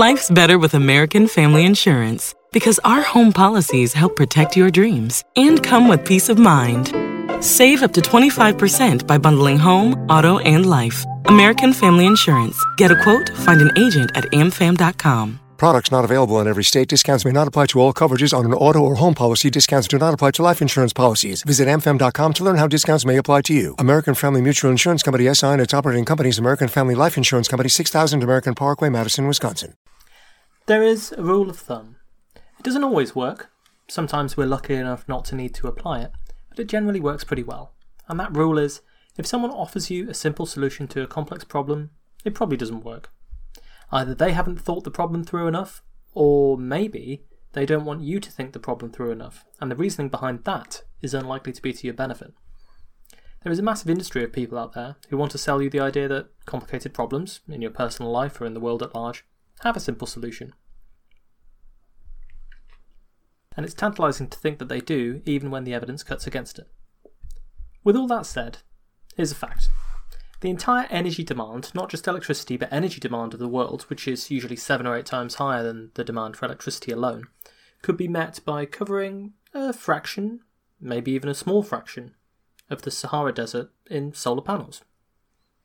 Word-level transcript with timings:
Life's 0.00 0.30
better 0.30 0.58
with 0.58 0.72
American 0.72 1.28
Family 1.28 1.66
Insurance 1.66 2.34
because 2.52 2.80
our 2.84 3.02
home 3.02 3.34
policies 3.34 3.92
help 3.92 4.16
protect 4.16 4.56
your 4.56 4.70
dreams 4.70 5.22
and 5.36 5.62
come 5.62 5.88
with 5.88 6.06
peace 6.06 6.30
of 6.30 6.38
mind. 6.38 6.94
Save 7.44 7.82
up 7.82 7.92
to 7.92 8.00
25% 8.00 9.06
by 9.06 9.18
bundling 9.18 9.58
home, 9.58 9.92
auto, 10.08 10.38
and 10.38 10.64
life. 10.64 11.04
American 11.26 11.74
Family 11.74 12.06
Insurance. 12.06 12.56
Get 12.78 12.90
a 12.90 13.02
quote, 13.02 13.28
find 13.44 13.60
an 13.60 13.76
agent 13.76 14.10
at 14.14 14.24
amfam.com. 14.32 15.38
Products 15.58 15.90
not 15.92 16.06
available 16.06 16.40
in 16.40 16.48
every 16.48 16.64
state. 16.64 16.88
Discounts 16.88 17.26
may 17.26 17.32
not 17.32 17.46
apply 17.46 17.66
to 17.66 17.80
all 17.80 17.92
coverages 17.92 18.32
on 18.32 18.46
an 18.46 18.54
auto 18.54 18.78
or 18.78 18.94
home 18.94 19.12
policy. 19.12 19.50
Discounts 19.50 19.86
do 19.86 19.98
not 19.98 20.14
apply 20.14 20.30
to 20.30 20.42
life 20.42 20.62
insurance 20.62 20.94
policies. 20.94 21.42
Visit 21.42 21.68
amfam.com 21.68 22.32
to 22.32 22.44
learn 22.44 22.56
how 22.56 22.66
discounts 22.66 23.04
may 23.04 23.18
apply 23.18 23.42
to 23.42 23.52
you. 23.52 23.74
American 23.78 24.14
Family 24.14 24.40
Mutual 24.40 24.70
Insurance 24.70 25.02
Company 25.02 25.26
SI 25.34 25.48
and 25.48 25.60
its 25.60 25.74
operating 25.74 26.06
companies 26.06 26.38
American 26.38 26.68
Family 26.68 26.94
Life 26.94 27.18
Insurance 27.18 27.48
Company 27.48 27.68
6000 27.68 28.22
American 28.22 28.54
Parkway, 28.54 28.88
Madison, 28.88 29.26
Wisconsin. 29.26 29.74
There 30.70 30.84
is 30.84 31.10
a 31.10 31.24
rule 31.24 31.50
of 31.50 31.58
thumb. 31.58 31.96
It 32.36 32.62
doesn't 32.62 32.84
always 32.84 33.12
work. 33.12 33.50
Sometimes 33.88 34.36
we're 34.36 34.46
lucky 34.46 34.74
enough 34.74 35.04
not 35.08 35.24
to 35.24 35.34
need 35.34 35.52
to 35.54 35.66
apply 35.66 36.02
it, 36.02 36.12
but 36.48 36.60
it 36.60 36.68
generally 36.68 37.00
works 37.00 37.24
pretty 37.24 37.42
well. 37.42 37.74
And 38.06 38.20
that 38.20 38.36
rule 38.36 38.56
is 38.56 38.80
if 39.18 39.26
someone 39.26 39.50
offers 39.50 39.90
you 39.90 40.08
a 40.08 40.14
simple 40.14 40.46
solution 40.46 40.86
to 40.86 41.02
a 41.02 41.08
complex 41.08 41.42
problem, 41.42 41.90
it 42.24 42.36
probably 42.36 42.56
doesn't 42.56 42.84
work. 42.84 43.10
Either 43.90 44.14
they 44.14 44.30
haven't 44.30 44.60
thought 44.60 44.84
the 44.84 44.92
problem 44.92 45.24
through 45.24 45.48
enough, 45.48 45.82
or 46.14 46.56
maybe 46.56 47.24
they 47.52 47.66
don't 47.66 47.84
want 47.84 48.02
you 48.02 48.20
to 48.20 48.30
think 48.30 48.52
the 48.52 48.60
problem 48.60 48.92
through 48.92 49.10
enough, 49.10 49.44
and 49.60 49.72
the 49.72 49.76
reasoning 49.76 50.08
behind 50.08 50.44
that 50.44 50.84
is 51.02 51.14
unlikely 51.14 51.52
to 51.52 51.62
be 51.62 51.72
to 51.72 51.84
your 51.88 51.94
benefit. 51.94 52.32
There 53.42 53.50
is 53.50 53.58
a 53.58 53.64
massive 53.64 53.90
industry 53.90 54.22
of 54.22 54.32
people 54.32 54.56
out 54.56 54.74
there 54.74 54.94
who 55.08 55.16
want 55.16 55.32
to 55.32 55.38
sell 55.38 55.60
you 55.60 55.68
the 55.68 55.80
idea 55.80 56.06
that 56.06 56.28
complicated 56.46 56.94
problems, 56.94 57.40
in 57.48 57.60
your 57.60 57.72
personal 57.72 58.12
life 58.12 58.40
or 58.40 58.46
in 58.46 58.54
the 58.54 58.60
world 58.60 58.84
at 58.84 58.94
large, 58.94 59.24
have 59.60 59.76
a 59.76 59.80
simple 59.80 60.06
solution. 60.06 60.52
And 63.56 63.66
it's 63.66 63.74
tantalising 63.74 64.28
to 64.28 64.38
think 64.38 64.58
that 64.58 64.68
they 64.68 64.80
do, 64.80 65.22
even 65.26 65.50
when 65.50 65.64
the 65.64 65.74
evidence 65.74 66.02
cuts 66.02 66.26
against 66.26 66.58
it. 66.58 66.68
With 67.82 67.96
all 67.96 68.06
that 68.08 68.26
said, 68.26 68.58
here's 69.16 69.32
a 69.32 69.36
fact 69.36 69.68
the 70.40 70.48
entire 70.50 70.86
energy 70.88 71.22
demand, 71.22 71.70
not 71.74 71.90
just 71.90 72.08
electricity, 72.08 72.56
but 72.56 72.72
energy 72.72 72.98
demand 72.98 73.34
of 73.34 73.40
the 73.40 73.48
world, 73.48 73.82
which 73.82 74.08
is 74.08 74.30
usually 74.30 74.56
seven 74.56 74.86
or 74.86 74.96
eight 74.96 75.04
times 75.04 75.34
higher 75.34 75.62
than 75.62 75.90
the 75.94 76.04
demand 76.04 76.36
for 76.36 76.46
electricity 76.46 76.92
alone, 76.92 77.24
could 77.82 77.96
be 77.96 78.08
met 78.08 78.40
by 78.44 78.64
covering 78.64 79.34
a 79.52 79.72
fraction, 79.74 80.40
maybe 80.80 81.12
even 81.12 81.28
a 81.28 81.34
small 81.34 81.62
fraction, 81.62 82.14
of 82.70 82.82
the 82.82 82.90
Sahara 82.90 83.32
Desert 83.32 83.70
in 83.90 84.14
solar 84.14 84.40
panels. 84.40 84.82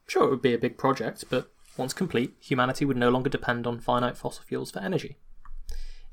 Sure, 0.07 0.25
it 0.25 0.29
would 0.29 0.41
be 0.41 0.53
a 0.53 0.59
big 0.59 0.77
project, 0.77 1.23
but 1.29 1.51
once 1.77 1.93
complete, 1.93 2.35
humanity 2.39 2.85
would 2.85 2.97
no 2.97 3.09
longer 3.09 3.29
depend 3.29 3.67
on 3.67 3.79
finite 3.79 4.17
fossil 4.17 4.43
fuels 4.43 4.71
for 4.71 4.79
energy. 4.79 5.17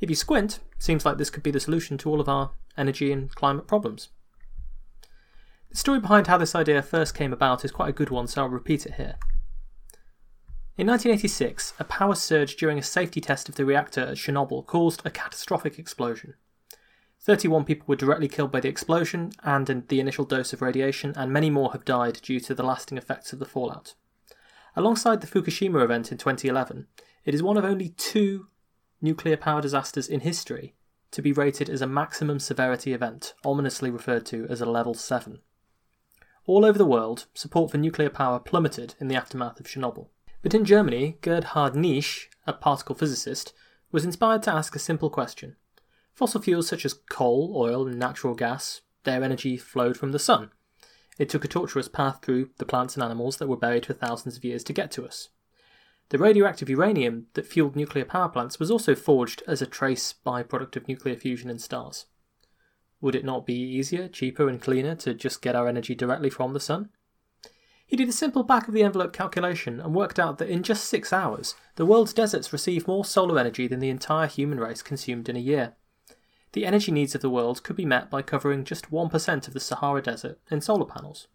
If 0.00 0.10
you 0.10 0.16
squint, 0.16 0.58
seems 0.78 1.06
like 1.06 1.18
this 1.18 1.30
could 1.30 1.42
be 1.42 1.52
the 1.52 1.60
solution 1.60 1.96
to 1.98 2.10
all 2.10 2.20
of 2.20 2.28
our 2.28 2.50
energy 2.76 3.12
and 3.12 3.32
climate 3.34 3.68
problems. 3.68 4.08
The 5.70 5.76
story 5.76 6.00
behind 6.00 6.26
how 6.26 6.38
this 6.38 6.54
idea 6.54 6.82
first 6.82 7.14
came 7.14 7.32
about 7.32 7.64
is 7.64 7.70
quite 7.70 7.88
a 7.88 7.92
good 7.92 8.10
one, 8.10 8.26
so 8.26 8.42
I'll 8.42 8.48
repeat 8.48 8.84
it 8.84 8.94
here. 8.94 9.16
In 10.76 10.86
1986, 10.86 11.74
a 11.78 11.84
power 11.84 12.14
surge 12.14 12.56
during 12.56 12.78
a 12.78 12.82
safety 12.82 13.20
test 13.20 13.48
of 13.48 13.54
the 13.54 13.64
reactor 13.64 14.00
at 14.00 14.16
Chernobyl 14.16 14.66
caused 14.66 15.02
a 15.04 15.10
catastrophic 15.10 15.78
explosion. 15.78 16.34
31 17.20 17.64
people 17.64 17.84
were 17.86 17.94
directly 17.94 18.26
killed 18.26 18.50
by 18.50 18.58
the 18.58 18.68
explosion 18.68 19.30
and 19.44 19.84
the 19.88 20.00
initial 20.00 20.24
dose 20.24 20.52
of 20.52 20.60
radiation, 20.60 21.14
and 21.16 21.32
many 21.32 21.50
more 21.50 21.70
have 21.72 21.84
died 21.84 22.20
due 22.22 22.40
to 22.40 22.54
the 22.54 22.64
lasting 22.64 22.98
effects 22.98 23.32
of 23.32 23.38
the 23.38 23.44
fallout. 23.44 23.94
Alongside 24.74 25.20
the 25.20 25.26
Fukushima 25.26 25.84
event 25.84 26.10
in 26.10 26.18
2011, 26.18 26.86
it 27.24 27.34
is 27.34 27.42
one 27.42 27.58
of 27.58 27.64
only 27.64 27.90
two 27.90 28.46
nuclear 29.02 29.36
power 29.36 29.60
disasters 29.60 30.08
in 30.08 30.20
history 30.20 30.74
to 31.10 31.20
be 31.20 31.32
rated 31.32 31.68
as 31.68 31.82
a 31.82 31.86
maximum 31.86 32.38
severity 32.38 32.94
event, 32.94 33.34
ominously 33.44 33.90
referred 33.90 34.24
to 34.26 34.46
as 34.48 34.62
a 34.62 34.66
level 34.66 34.94
7. 34.94 35.40
All 36.46 36.64
over 36.64 36.78
the 36.78 36.86
world, 36.86 37.26
support 37.34 37.70
for 37.70 37.76
nuclear 37.76 38.08
power 38.08 38.40
plummeted 38.40 38.94
in 38.98 39.08
the 39.08 39.14
aftermath 39.14 39.60
of 39.60 39.66
Chernobyl. 39.66 40.08
But 40.40 40.54
in 40.54 40.64
Germany, 40.64 41.18
Gerhard 41.20 41.74
Knies, 41.74 42.26
a 42.46 42.54
particle 42.54 42.94
physicist, 42.94 43.52
was 43.92 44.06
inspired 44.06 44.42
to 44.44 44.54
ask 44.54 44.74
a 44.74 44.78
simple 44.80 45.10
question. 45.10 45.56
Fossil 46.14 46.40
fuels 46.40 46.66
such 46.66 46.86
as 46.86 46.94
coal, 46.94 47.52
oil, 47.54 47.86
and 47.86 47.98
natural 47.98 48.34
gas, 48.34 48.80
their 49.04 49.22
energy 49.22 49.58
flowed 49.58 49.98
from 49.98 50.12
the 50.12 50.18
sun. 50.18 50.50
It 51.18 51.28
took 51.28 51.44
a 51.44 51.48
tortuous 51.48 51.88
path 51.88 52.20
through 52.22 52.50
the 52.58 52.64
plants 52.64 52.94
and 52.94 53.02
animals 53.02 53.36
that 53.36 53.48
were 53.48 53.56
buried 53.56 53.86
for 53.86 53.92
thousands 53.92 54.36
of 54.36 54.44
years 54.44 54.64
to 54.64 54.72
get 54.72 54.90
to 54.92 55.04
us. 55.04 55.28
The 56.08 56.18
radioactive 56.18 56.68
uranium 56.68 57.26
that 57.34 57.46
fueled 57.46 57.76
nuclear 57.76 58.04
power 58.04 58.28
plants 58.28 58.58
was 58.58 58.70
also 58.70 58.94
forged 58.94 59.42
as 59.46 59.62
a 59.62 59.66
trace 59.66 60.14
byproduct 60.26 60.76
of 60.76 60.88
nuclear 60.88 61.16
fusion 61.16 61.48
in 61.48 61.58
stars. 61.58 62.06
Would 63.00 63.14
it 63.14 63.24
not 63.24 63.46
be 63.46 63.54
easier, 63.54 64.08
cheaper, 64.08 64.48
and 64.48 64.60
cleaner 64.60 64.94
to 64.96 65.14
just 65.14 65.42
get 65.42 65.56
our 65.56 65.68
energy 65.68 65.94
directly 65.94 66.30
from 66.30 66.52
the 66.52 66.60
sun? 66.60 66.90
He 67.86 67.96
did 67.96 68.08
a 68.08 68.12
simple 68.12 68.42
back 68.42 68.68
of 68.68 68.74
the 68.74 68.82
envelope 68.82 69.12
calculation 69.12 69.80
and 69.80 69.94
worked 69.94 70.18
out 70.18 70.38
that 70.38 70.48
in 70.48 70.62
just 70.62 70.84
six 70.84 71.12
hours, 71.12 71.54
the 71.76 71.84
world's 71.84 72.14
deserts 72.14 72.52
receive 72.52 72.86
more 72.86 73.04
solar 73.04 73.38
energy 73.38 73.66
than 73.66 73.80
the 73.80 73.90
entire 73.90 74.26
human 74.26 74.60
race 74.60 74.82
consumed 74.82 75.28
in 75.28 75.36
a 75.36 75.40
year. 75.40 75.74
The 76.52 76.66
energy 76.66 76.92
needs 76.92 77.14
of 77.14 77.22
the 77.22 77.30
world 77.30 77.62
could 77.62 77.76
be 77.76 77.86
met 77.86 78.10
by 78.10 78.22
covering 78.22 78.64
just 78.64 78.90
1% 78.90 79.48
of 79.48 79.54
the 79.54 79.60
Sahara 79.60 80.02
Desert 80.02 80.38
in 80.50 80.60
solar 80.60 80.84
panels. 80.84 81.28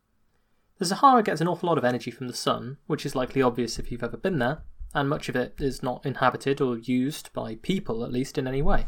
The 0.77 0.85
Sahara 0.85 1.23
gets 1.23 1.41
an 1.41 1.47
awful 1.47 1.69
lot 1.69 1.79
of 1.79 1.83
energy 1.83 2.11
from 2.11 2.27
the 2.27 2.35
sun, 2.35 2.77
which 2.85 3.05
is 3.05 3.15
likely 3.15 3.41
obvious 3.41 3.79
if 3.79 3.91
you've 3.91 4.03
ever 4.03 4.17
been 4.17 4.37
there, 4.37 4.61
and 4.93 5.09
much 5.09 5.27
of 5.27 5.35
it 5.35 5.55
is 5.59 5.81
not 5.81 6.05
inhabited 6.05 6.61
or 6.61 6.77
used 6.77 7.33
by 7.33 7.55
people, 7.55 8.03
at 8.03 8.11
least 8.11 8.37
in 8.37 8.47
any 8.47 8.61
way. 8.61 8.85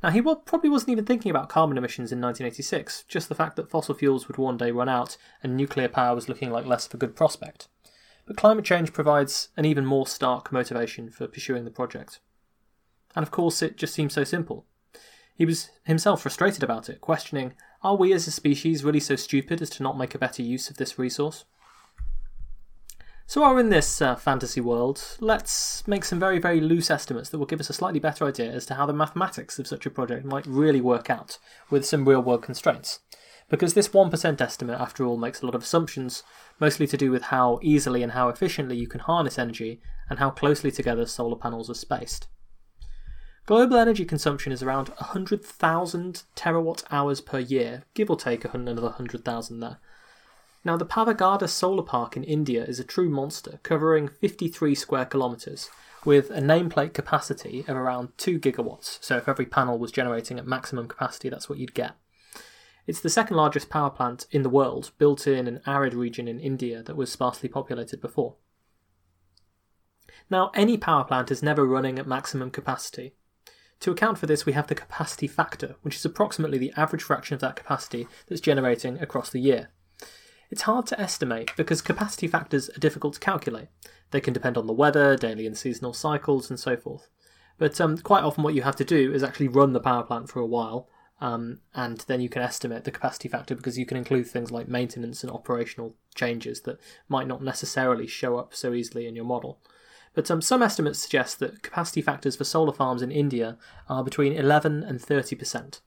Now, 0.00 0.10
he 0.10 0.20
probably 0.20 0.70
wasn't 0.70 0.90
even 0.90 1.04
thinking 1.04 1.30
about 1.30 1.48
carbon 1.48 1.76
emissions 1.76 2.12
in 2.12 2.20
1986, 2.20 3.04
just 3.08 3.28
the 3.28 3.34
fact 3.34 3.56
that 3.56 3.70
fossil 3.70 3.94
fuels 3.94 4.26
would 4.28 4.36
one 4.36 4.56
day 4.56 4.70
run 4.70 4.88
out 4.88 5.16
and 5.42 5.56
nuclear 5.56 5.88
power 5.88 6.14
was 6.14 6.28
looking 6.28 6.50
like 6.50 6.66
less 6.66 6.86
of 6.86 6.94
a 6.94 6.96
good 6.96 7.16
prospect. 7.16 7.68
But 8.26 8.36
climate 8.36 8.64
change 8.64 8.92
provides 8.92 9.48
an 9.56 9.64
even 9.64 9.86
more 9.86 10.06
stark 10.06 10.52
motivation 10.52 11.10
for 11.10 11.26
pursuing 11.26 11.64
the 11.64 11.70
project. 11.70 12.20
And 13.14 13.22
of 13.24 13.30
course, 13.30 13.62
it 13.62 13.76
just 13.76 13.94
seems 13.94 14.14
so 14.14 14.24
simple. 14.24 14.66
He 15.42 15.46
was 15.46 15.70
himself 15.82 16.22
frustrated 16.22 16.62
about 16.62 16.88
it, 16.88 17.00
questioning 17.00 17.54
are 17.82 17.96
we 17.96 18.12
as 18.12 18.28
a 18.28 18.30
species 18.30 18.84
really 18.84 19.00
so 19.00 19.16
stupid 19.16 19.60
as 19.60 19.70
to 19.70 19.82
not 19.82 19.98
make 19.98 20.14
a 20.14 20.18
better 20.18 20.40
use 20.40 20.70
of 20.70 20.76
this 20.76 21.00
resource? 21.00 21.46
So 23.26 23.40
while 23.40 23.52
we're 23.52 23.58
in 23.58 23.70
this 23.70 24.00
uh, 24.00 24.14
fantasy 24.14 24.60
world, 24.60 25.16
let's 25.18 25.84
make 25.88 26.04
some 26.04 26.20
very, 26.20 26.38
very 26.38 26.60
loose 26.60 26.92
estimates 26.92 27.28
that 27.28 27.38
will 27.38 27.46
give 27.46 27.58
us 27.58 27.68
a 27.68 27.72
slightly 27.72 27.98
better 27.98 28.24
idea 28.24 28.52
as 28.52 28.64
to 28.66 28.74
how 28.74 28.86
the 28.86 28.92
mathematics 28.92 29.58
of 29.58 29.66
such 29.66 29.84
a 29.84 29.90
project 29.90 30.24
might 30.24 30.46
really 30.46 30.80
work 30.80 31.10
out 31.10 31.38
with 31.70 31.84
some 31.84 32.08
real 32.08 32.22
world 32.22 32.44
constraints. 32.44 33.00
Because 33.48 33.74
this 33.74 33.88
1% 33.88 34.40
estimate, 34.40 34.80
after 34.80 35.04
all, 35.04 35.16
makes 35.16 35.42
a 35.42 35.46
lot 35.46 35.56
of 35.56 35.62
assumptions, 35.64 36.22
mostly 36.60 36.86
to 36.86 36.96
do 36.96 37.10
with 37.10 37.24
how 37.24 37.58
easily 37.62 38.04
and 38.04 38.12
how 38.12 38.28
efficiently 38.28 38.76
you 38.76 38.86
can 38.86 39.00
harness 39.00 39.40
energy 39.40 39.80
and 40.08 40.20
how 40.20 40.30
closely 40.30 40.70
together 40.70 41.04
solar 41.04 41.34
panels 41.34 41.68
are 41.68 41.74
spaced. 41.74 42.28
Global 43.46 43.76
energy 43.76 44.04
consumption 44.04 44.52
is 44.52 44.62
around 44.62 44.88
100,000 44.88 46.22
terawatt 46.36 46.84
hours 46.90 47.20
per 47.20 47.38
year, 47.38 47.84
give 47.94 48.08
or 48.08 48.16
take 48.16 48.44
another 48.44 48.82
100,000 48.82 49.60
there, 49.60 49.78
now, 50.64 50.76
the 50.76 50.86
Pavagada 50.86 51.48
Solar 51.48 51.82
Park 51.82 52.16
in 52.16 52.22
India 52.22 52.64
is 52.64 52.78
a 52.78 52.84
true 52.84 53.10
monster, 53.10 53.58
covering 53.64 54.08
53 54.20 54.76
square 54.76 55.04
kilometres, 55.04 55.68
with 56.04 56.30
a 56.30 56.40
nameplate 56.40 56.94
capacity 56.94 57.64
of 57.66 57.76
around 57.76 58.16
2 58.16 58.38
gigawatts. 58.38 58.98
So, 59.02 59.16
if 59.16 59.28
every 59.28 59.46
panel 59.46 59.76
was 59.78 59.90
generating 59.90 60.38
at 60.38 60.46
maximum 60.46 60.86
capacity, 60.86 61.28
that's 61.28 61.48
what 61.48 61.58
you'd 61.58 61.74
get. 61.74 61.92
It's 62.86 63.00
the 63.00 63.10
second 63.10 63.36
largest 63.36 63.70
power 63.70 63.90
plant 63.90 64.26
in 64.30 64.42
the 64.42 64.48
world, 64.48 64.92
built 64.98 65.26
in 65.26 65.48
an 65.48 65.60
arid 65.66 65.94
region 65.94 66.28
in 66.28 66.38
India 66.38 66.82
that 66.82 66.96
was 66.96 67.10
sparsely 67.10 67.48
populated 67.48 68.00
before. 68.00 68.36
Now, 70.30 70.52
any 70.54 70.76
power 70.76 71.02
plant 71.02 71.32
is 71.32 71.42
never 71.42 71.66
running 71.66 71.98
at 71.98 72.06
maximum 72.06 72.50
capacity. 72.50 73.14
To 73.82 73.90
account 73.90 74.16
for 74.16 74.26
this, 74.26 74.46
we 74.46 74.52
have 74.52 74.68
the 74.68 74.76
capacity 74.76 75.26
factor, 75.26 75.74
which 75.82 75.96
is 75.96 76.04
approximately 76.04 76.56
the 76.56 76.72
average 76.76 77.02
fraction 77.02 77.34
of 77.34 77.40
that 77.40 77.56
capacity 77.56 78.06
that's 78.28 78.40
generating 78.40 78.96
across 79.00 79.28
the 79.28 79.40
year. 79.40 79.70
It's 80.50 80.62
hard 80.62 80.86
to 80.86 81.00
estimate 81.00 81.50
because 81.56 81.82
capacity 81.82 82.28
factors 82.28 82.70
are 82.70 82.78
difficult 82.78 83.14
to 83.14 83.20
calculate. 83.20 83.66
They 84.12 84.20
can 84.20 84.34
depend 84.34 84.56
on 84.56 84.68
the 84.68 84.72
weather, 84.72 85.16
daily 85.16 85.48
and 85.48 85.58
seasonal 85.58 85.94
cycles, 85.94 86.48
and 86.48 86.60
so 86.60 86.76
forth. 86.76 87.08
But 87.58 87.80
um, 87.80 87.98
quite 87.98 88.22
often, 88.22 88.44
what 88.44 88.54
you 88.54 88.62
have 88.62 88.76
to 88.76 88.84
do 88.84 89.12
is 89.12 89.24
actually 89.24 89.48
run 89.48 89.72
the 89.72 89.80
power 89.80 90.04
plant 90.04 90.28
for 90.28 90.38
a 90.38 90.46
while, 90.46 90.88
um, 91.20 91.58
and 91.74 92.04
then 92.06 92.20
you 92.20 92.28
can 92.28 92.42
estimate 92.42 92.84
the 92.84 92.92
capacity 92.92 93.28
factor 93.28 93.56
because 93.56 93.78
you 93.78 93.86
can 93.86 93.96
include 93.96 94.28
things 94.28 94.52
like 94.52 94.68
maintenance 94.68 95.24
and 95.24 95.32
operational 95.32 95.96
changes 96.14 96.60
that 96.60 96.78
might 97.08 97.26
not 97.26 97.42
necessarily 97.42 98.06
show 98.06 98.36
up 98.36 98.54
so 98.54 98.74
easily 98.74 99.08
in 99.08 99.16
your 99.16 99.24
model. 99.24 99.58
But 100.14 100.30
um, 100.30 100.42
some 100.42 100.62
estimates 100.62 100.98
suggest 100.98 101.38
that 101.38 101.62
capacity 101.62 102.02
factors 102.02 102.36
for 102.36 102.44
solar 102.44 102.72
farms 102.72 103.02
in 103.02 103.10
India 103.10 103.56
are 103.88 104.04
between 104.04 104.32
11 104.32 104.82
and 104.82 105.00
30%. 105.00 105.80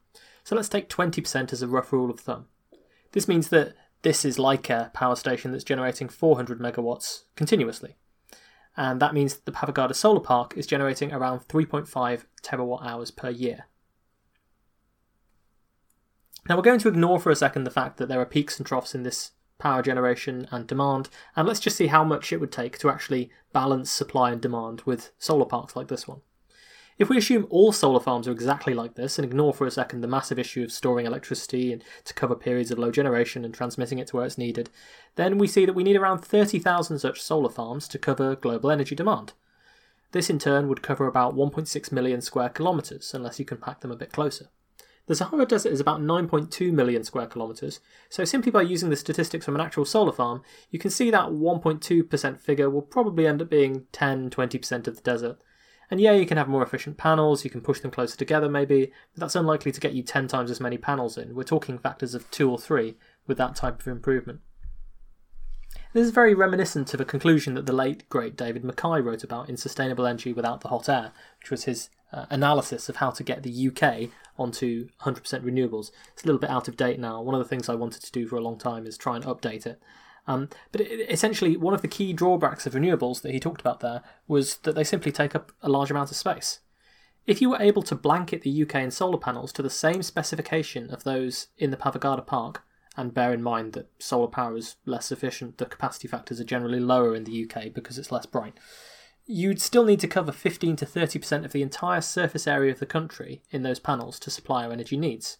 So 0.44 0.56
let's 0.56 0.70
take 0.70 0.90
20% 0.90 1.54
as 1.54 1.62
a 1.62 1.68
rough 1.68 1.94
rule 1.94 2.10
of 2.10 2.20
thumb. 2.20 2.46
This 3.12 3.28
means 3.28 3.50
that 3.50 3.76
this 4.02 4.26
is 4.26 4.38
like 4.38 4.70
a 4.70 4.92
power 4.94 5.16
station 5.16 5.52
that's 5.52 5.64
generating 5.64 6.10
400 6.10 6.60
megawatts 6.60 7.24
continuously. 7.36 7.96
and 8.78 9.02
that 9.02 9.14
means 9.14 9.36
that 9.36 9.46
the 9.46 9.52
Pavagada 9.52 9.96
Solar 9.96 10.20
Park 10.20 10.54
is 10.58 10.68
generating 10.68 11.14
around 11.14 11.48
3.5 11.48 12.26
terawatt 12.44 12.86
hours 12.86 13.10
per 13.10 13.30
year. 13.30 13.68
Now 16.48 16.58
we're 16.58 16.62
going 16.62 16.80
to 16.80 16.90
ignore 16.90 17.20
for 17.20 17.32
a 17.32 17.36
second 17.36 17.64
the 17.64 17.72
fact 17.72 17.98
that 17.98 18.08
there 18.08 18.20
are 18.20 18.26
peaks 18.26 18.58
and 18.58 18.68
troughs 18.68 18.94
in 18.94 19.04
this 19.04 19.32
power 19.58 19.82
generation 19.82 20.48
and 20.52 20.68
demand, 20.68 21.10
and 21.36 21.48
let's 21.48 21.60
just 21.60 21.78
see 21.78 21.88
how 21.88 22.04
much 22.04 22.32
it 22.32 22.40
would 22.40 22.52
take 22.52 22.78
to 22.80 22.90
actually 22.90 23.30
balance 23.54 23.90
supply 23.92 24.32
and 24.32 24.42
demand 24.42 24.82
with 24.82 25.12
solar 25.18 25.46
parks 25.46 25.76
like 25.76 25.88
this 25.88 26.08
one. 26.08 26.22
If 26.98 27.10
we 27.10 27.18
assume 27.18 27.46
all 27.50 27.74
solar 27.74 28.00
farms 28.00 28.26
are 28.26 28.32
exactly 28.32 28.74
like 28.74 28.96
this 28.96 29.18
and 29.20 29.26
ignore 29.26 29.54
for 29.54 29.68
a 29.68 29.72
second 29.72 30.00
the 30.00 30.08
massive 30.08 30.40
issue 30.40 30.64
of 30.64 30.72
storing 30.72 31.06
electricity 31.06 31.74
and 31.74 31.84
to 32.06 32.14
cover 32.14 32.36
periods 32.36 32.72
of 32.72 32.80
low 32.80 32.90
generation 32.90 33.44
and 33.44 33.54
transmitting 33.54 34.00
it 34.00 34.08
to 34.08 34.16
where 34.16 34.26
it's 34.26 34.38
needed, 34.38 34.70
then 35.16 35.38
we 35.38 35.48
see 35.48 35.66
that 35.66 35.74
we 35.74 35.84
need 35.84 35.98
around 35.98 36.20
30,000 36.20 37.00
such 37.00 37.22
solar 37.22 37.50
farms 37.50 37.90
to 37.90 38.00
cover 38.00 38.38
global 38.38 38.72
energy 38.72 38.96
demand. 38.96 39.34
This 40.14 40.30
in 40.30 40.40
turn 40.40 40.70
would 40.70 40.82
cover 40.82 41.08
about 41.08 41.36
1.6 41.36 41.92
million 41.92 42.22
square 42.22 42.48
kilometres, 42.48 43.14
unless 43.14 43.40
you 43.40 43.46
can 43.46 43.58
pack 43.58 43.82
them 43.82 43.92
a 43.92 43.98
bit 43.98 44.14
closer. 44.14 44.48
The 45.08 45.16
Sahara 45.16 45.46
Desert 45.46 45.72
is 45.72 45.80
about 45.80 46.02
9.2 46.02 46.72
million 46.72 47.04
square 47.04 47.28
kilometres, 47.28 47.80
so 48.10 48.26
simply 48.26 48.52
by 48.52 48.64
using 48.64 48.90
the 48.90 48.96
statistics 48.96 49.46
from 49.46 49.54
an 49.54 49.62
actual 49.62 49.86
solar 49.86 50.12
farm, 50.12 50.42
you 50.72 50.80
can 50.80 50.90
see 50.90 51.12
that 51.12 51.30
1.2% 51.30 52.40
figure 52.40 52.70
will 52.72 52.82
probably 52.82 53.28
end 53.28 53.40
up 53.40 53.50
being 53.50 53.86
10 53.92 54.32
20% 54.32 54.88
of 54.88 54.96
the 54.96 55.02
desert, 55.02 55.38
and 55.92 56.02
yeah, 56.02 56.14
you 56.14 56.26
can 56.26 56.38
have 56.38 56.48
more 56.48 56.64
efficient 56.64 56.98
panels, 56.98 57.44
you 57.44 57.52
can 57.52 57.62
push 57.62 57.82
them 57.82 57.92
closer 57.92 58.18
together 58.18 58.50
maybe, 58.50 58.92
but 59.14 59.20
that's 59.20 59.36
unlikely 59.36 59.72
to 59.72 59.80
get 59.80 59.94
you 59.94 60.02
10 60.02 60.28
times 60.28 60.50
as 60.50 60.60
many 60.60 60.78
panels 60.78 61.18
in. 61.18 61.36
We're 61.36 61.44
talking 61.44 61.78
factors 61.78 62.16
of 62.16 62.30
2 62.32 62.50
or 62.50 62.58
3 62.58 62.98
with 63.28 63.38
that 63.38 63.56
type 63.56 63.80
of 63.80 63.88
improvement. 63.88 64.40
This 65.96 66.08
is 66.08 66.12
very 66.12 66.34
reminiscent 66.34 66.94
of 66.94 67.00
a 67.00 67.06
conclusion 67.06 67.54
that 67.54 67.68
the 67.68 67.72
late, 67.72 68.10
great 68.10 68.36
David 68.36 68.66
MacKay 68.66 69.00
wrote 69.00 69.24
about 69.24 69.48
in 69.48 69.56
Sustainable 69.56 70.06
Energy 70.06 70.34
Without 70.34 70.60
the 70.60 70.68
Hot 70.68 70.90
Air, 70.90 71.14
which 71.40 71.50
was 71.50 71.64
his 71.64 71.90
uh, 72.12 72.26
analysis 72.30 72.90
of 72.90 72.98
how 72.98 73.12
to 73.12 73.24
get 73.24 73.44
the 73.44 73.70
UK 73.70 74.10
onto 74.38 74.90
100% 75.04 75.22
renewables. 75.42 75.92
It's 76.12 76.24
a 76.24 76.26
little 76.26 76.42
bit 76.42 76.50
out 76.50 76.68
of 76.68 76.76
date 76.76 77.00
now. 77.00 77.22
One 77.22 77.34
of 77.34 77.40
the 77.40 77.48
things 77.48 77.70
I 77.70 77.76
wanted 77.76 78.02
to 78.02 78.12
do 78.12 78.28
for 78.28 78.36
a 78.36 78.42
long 78.42 78.58
time 78.58 78.86
is 78.86 78.98
try 78.98 79.16
and 79.16 79.24
update 79.24 79.66
it. 79.66 79.82
Um, 80.28 80.50
but 80.74 80.82
it, 80.82 81.10
essentially, 81.10 81.56
one 81.56 81.74
of 81.74 81.82
the 81.82 81.88
key 81.88 82.12
drawbacks 82.12 82.66
of 82.66 82.74
renewables 82.74 83.22
that 83.22 83.32
he 83.32 83.40
talked 83.40 83.62
about 83.62 83.80
there 83.80 84.02
was 84.28 84.58
that 84.64 84.76
they 84.76 84.84
simply 84.84 85.14
take 85.14 85.34
up 85.34 85.54
a 85.62 85.70
large 85.70 85.92
amount 85.92 86.12
of 86.12 86.18
space. 86.18 86.60
If 87.26 87.42
you 87.42 87.52
were 87.52 87.62
able 87.62 87.84
to 87.84 87.96
blanket 87.96 88.42
the 88.42 88.64
UK 88.64 88.76
in 88.76 88.92
solar 88.92 89.18
panels 89.18 89.54
to 89.54 89.62
the 89.62 89.70
same 89.70 90.04
specification 90.04 90.90
of 90.90 91.06
those 91.06 91.48
in 91.58 91.72
the 91.72 91.78
Pavagada 91.78 92.26
Park, 92.26 92.66
and 92.98 93.14
bear 93.14 93.34
in 93.34 93.44
mind 93.44 93.74
that 93.74 93.90
solar 94.00 94.28
power 94.28 94.58
is 94.58 94.76
less 94.86 95.12
efficient, 95.12 95.58
the 95.58 95.66
capacity 95.66 96.08
factors 96.08 96.40
are 96.40 96.46
generally 96.46 96.80
lower 96.80 97.16
in 97.16 97.24
the 97.24 97.44
UK 97.46 97.74
because 97.74 97.98
it's 97.98 98.12
less 98.12 98.26
bright, 98.26 98.54
you'd 99.26 99.62
still 99.62 99.86
need 99.86 100.00
to 100.00 100.08
cover 100.08 100.32
15 100.32 100.76
to 100.78 100.86
30% 100.86 101.46
of 101.46 101.52
the 101.52 101.62
entire 101.62 102.02
surface 102.02 102.48
area 102.48 102.72
of 102.72 102.80
the 102.80 102.86
country 102.86 103.42
in 103.52 103.64
those 103.64 103.80
panels 103.80 104.20
to 104.20 104.30
supply 104.30 104.66
our 104.66 104.72
energy 104.72 104.98
needs. 104.98 105.38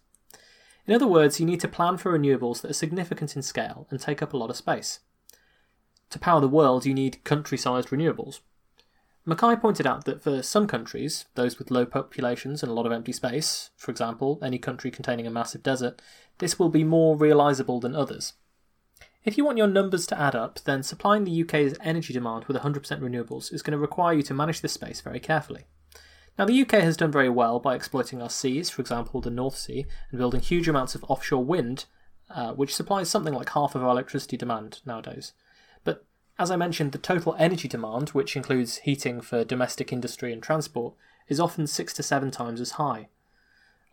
In 0.86 0.94
other 0.94 1.06
words, 1.06 1.40
you 1.40 1.46
need 1.46 1.60
to 1.60 1.68
plan 1.68 1.96
for 1.96 2.16
renewables 2.16 2.60
that 2.60 2.70
are 2.70 2.74
significant 2.74 3.34
in 3.34 3.42
scale 3.42 3.86
and 3.90 4.00
take 4.00 4.22
up 4.22 4.32
a 4.32 4.36
lot 4.36 4.50
of 4.50 4.56
space. 4.56 5.00
To 6.10 6.18
power 6.18 6.40
the 6.40 6.48
world, 6.48 6.86
you 6.86 6.94
need 6.94 7.24
country 7.24 7.58
sized 7.58 7.88
renewables. 7.88 8.40
MacKay 9.28 9.56
pointed 9.56 9.88
out 9.88 10.04
that 10.04 10.22
for 10.22 10.40
some 10.40 10.68
countries, 10.68 11.24
those 11.34 11.58
with 11.58 11.72
low 11.72 11.84
populations 11.84 12.62
and 12.62 12.70
a 12.70 12.74
lot 12.74 12.86
of 12.86 12.92
empty 12.92 13.10
space, 13.10 13.70
for 13.76 13.90
example, 13.90 14.38
any 14.40 14.56
country 14.56 14.88
containing 14.88 15.26
a 15.26 15.30
massive 15.30 15.64
desert, 15.64 16.00
this 16.38 16.58
will 16.58 16.68
be 16.68 16.84
more 16.84 17.16
realisable 17.16 17.80
than 17.80 17.94
others. 17.94 18.34
If 19.24 19.36
you 19.36 19.44
want 19.44 19.58
your 19.58 19.66
numbers 19.66 20.06
to 20.06 20.20
add 20.20 20.36
up, 20.36 20.60
then 20.60 20.84
supplying 20.84 21.24
the 21.24 21.42
UK's 21.42 21.76
energy 21.80 22.12
demand 22.12 22.44
with 22.44 22.56
100% 22.56 22.80
renewables 23.00 23.52
is 23.52 23.60
going 23.62 23.72
to 23.72 23.78
require 23.78 24.14
you 24.14 24.22
to 24.22 24.34
manage 24.34 24.60
this 24.60 24.74
space 24.74 25.00
very 25.00 25.18
carefully. 25.18 25.64
Now, 26.38 26.44
the 26.44 26.62
UK 26.62 26.72
has 26.74 26.96
done 26.96 27.10
very 27.10 27.30
well 27.30 27.58
by 27.58 27.74
exploiting 27.74 28.20
our 28.20 28.30
seas, 28.30 28.70
for 28.70 28.82
example, 28.82 29.20
the 29.20 29.30
North 29.30 29.56
Sea, 29.56 29.86
and 30.10 30.18
building 30.18 30.40
huge 30.40 30.68
amounts 30.68 30.94
of 30.94 31.04
offshore 31.08 31.44
wind, 31.44 31.86
uh, 32.30 32.52
which 32.52 32.74
supplies 32.74 33.08
something 33.08 33.34
like 33.34 33.50
half 33.50 33.74
of 33.74 33.82
our 33.82 33.90
electricity 33.90 34.36
demand 34.36 34.80
nowadays. 34.84 35.32
But 35.82 36.04
as 36.38 36.50
I 36.50 36.56
mentioned, 36.56 36.92
the 36.92 36.98
total 36.98 37.34
energy 37.38 37.68
demand, 37.68 38.10
which 38.10 38.36
includes 38.36 38.78
heating 38.78 39.20
for 39.22 39.44
domestic 39.44 39.92
industry 39.92 40.32
and 40.32 40.42
transport, 40.42 40.94
is 41.26 41.40
often 41.40 41.66
six 41.66 41.92
to 41.94 42.02
seven 42.02 42.30
times 42.30 42.60
as 42.60 42.72
high. 42.72 43.08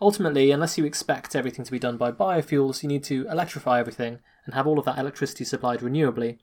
Ultimately, 0.03 0.51
unless 0.51 0.77
you 0.77 0.83
expect 0.83 1.33
everything 1.33 1.63
to 1.63 1.71
be 1.71 1.79
done 1.79 1.95
by 1.95 2.11
biofuels, 2.11 2.83
you 2.83 2.89
need 2.89 3.05
to 3.05 3.25
electrify 3.29 3.79
everything 3.79 4.19
and 4.43 4.53
have 4.53 4.67
all 4.67 4.77
of 4.77 4.83
that 4.83 4.99
electricity 4.99 5.45
supplied 5.45 5.79
renewably. 5.79 6.39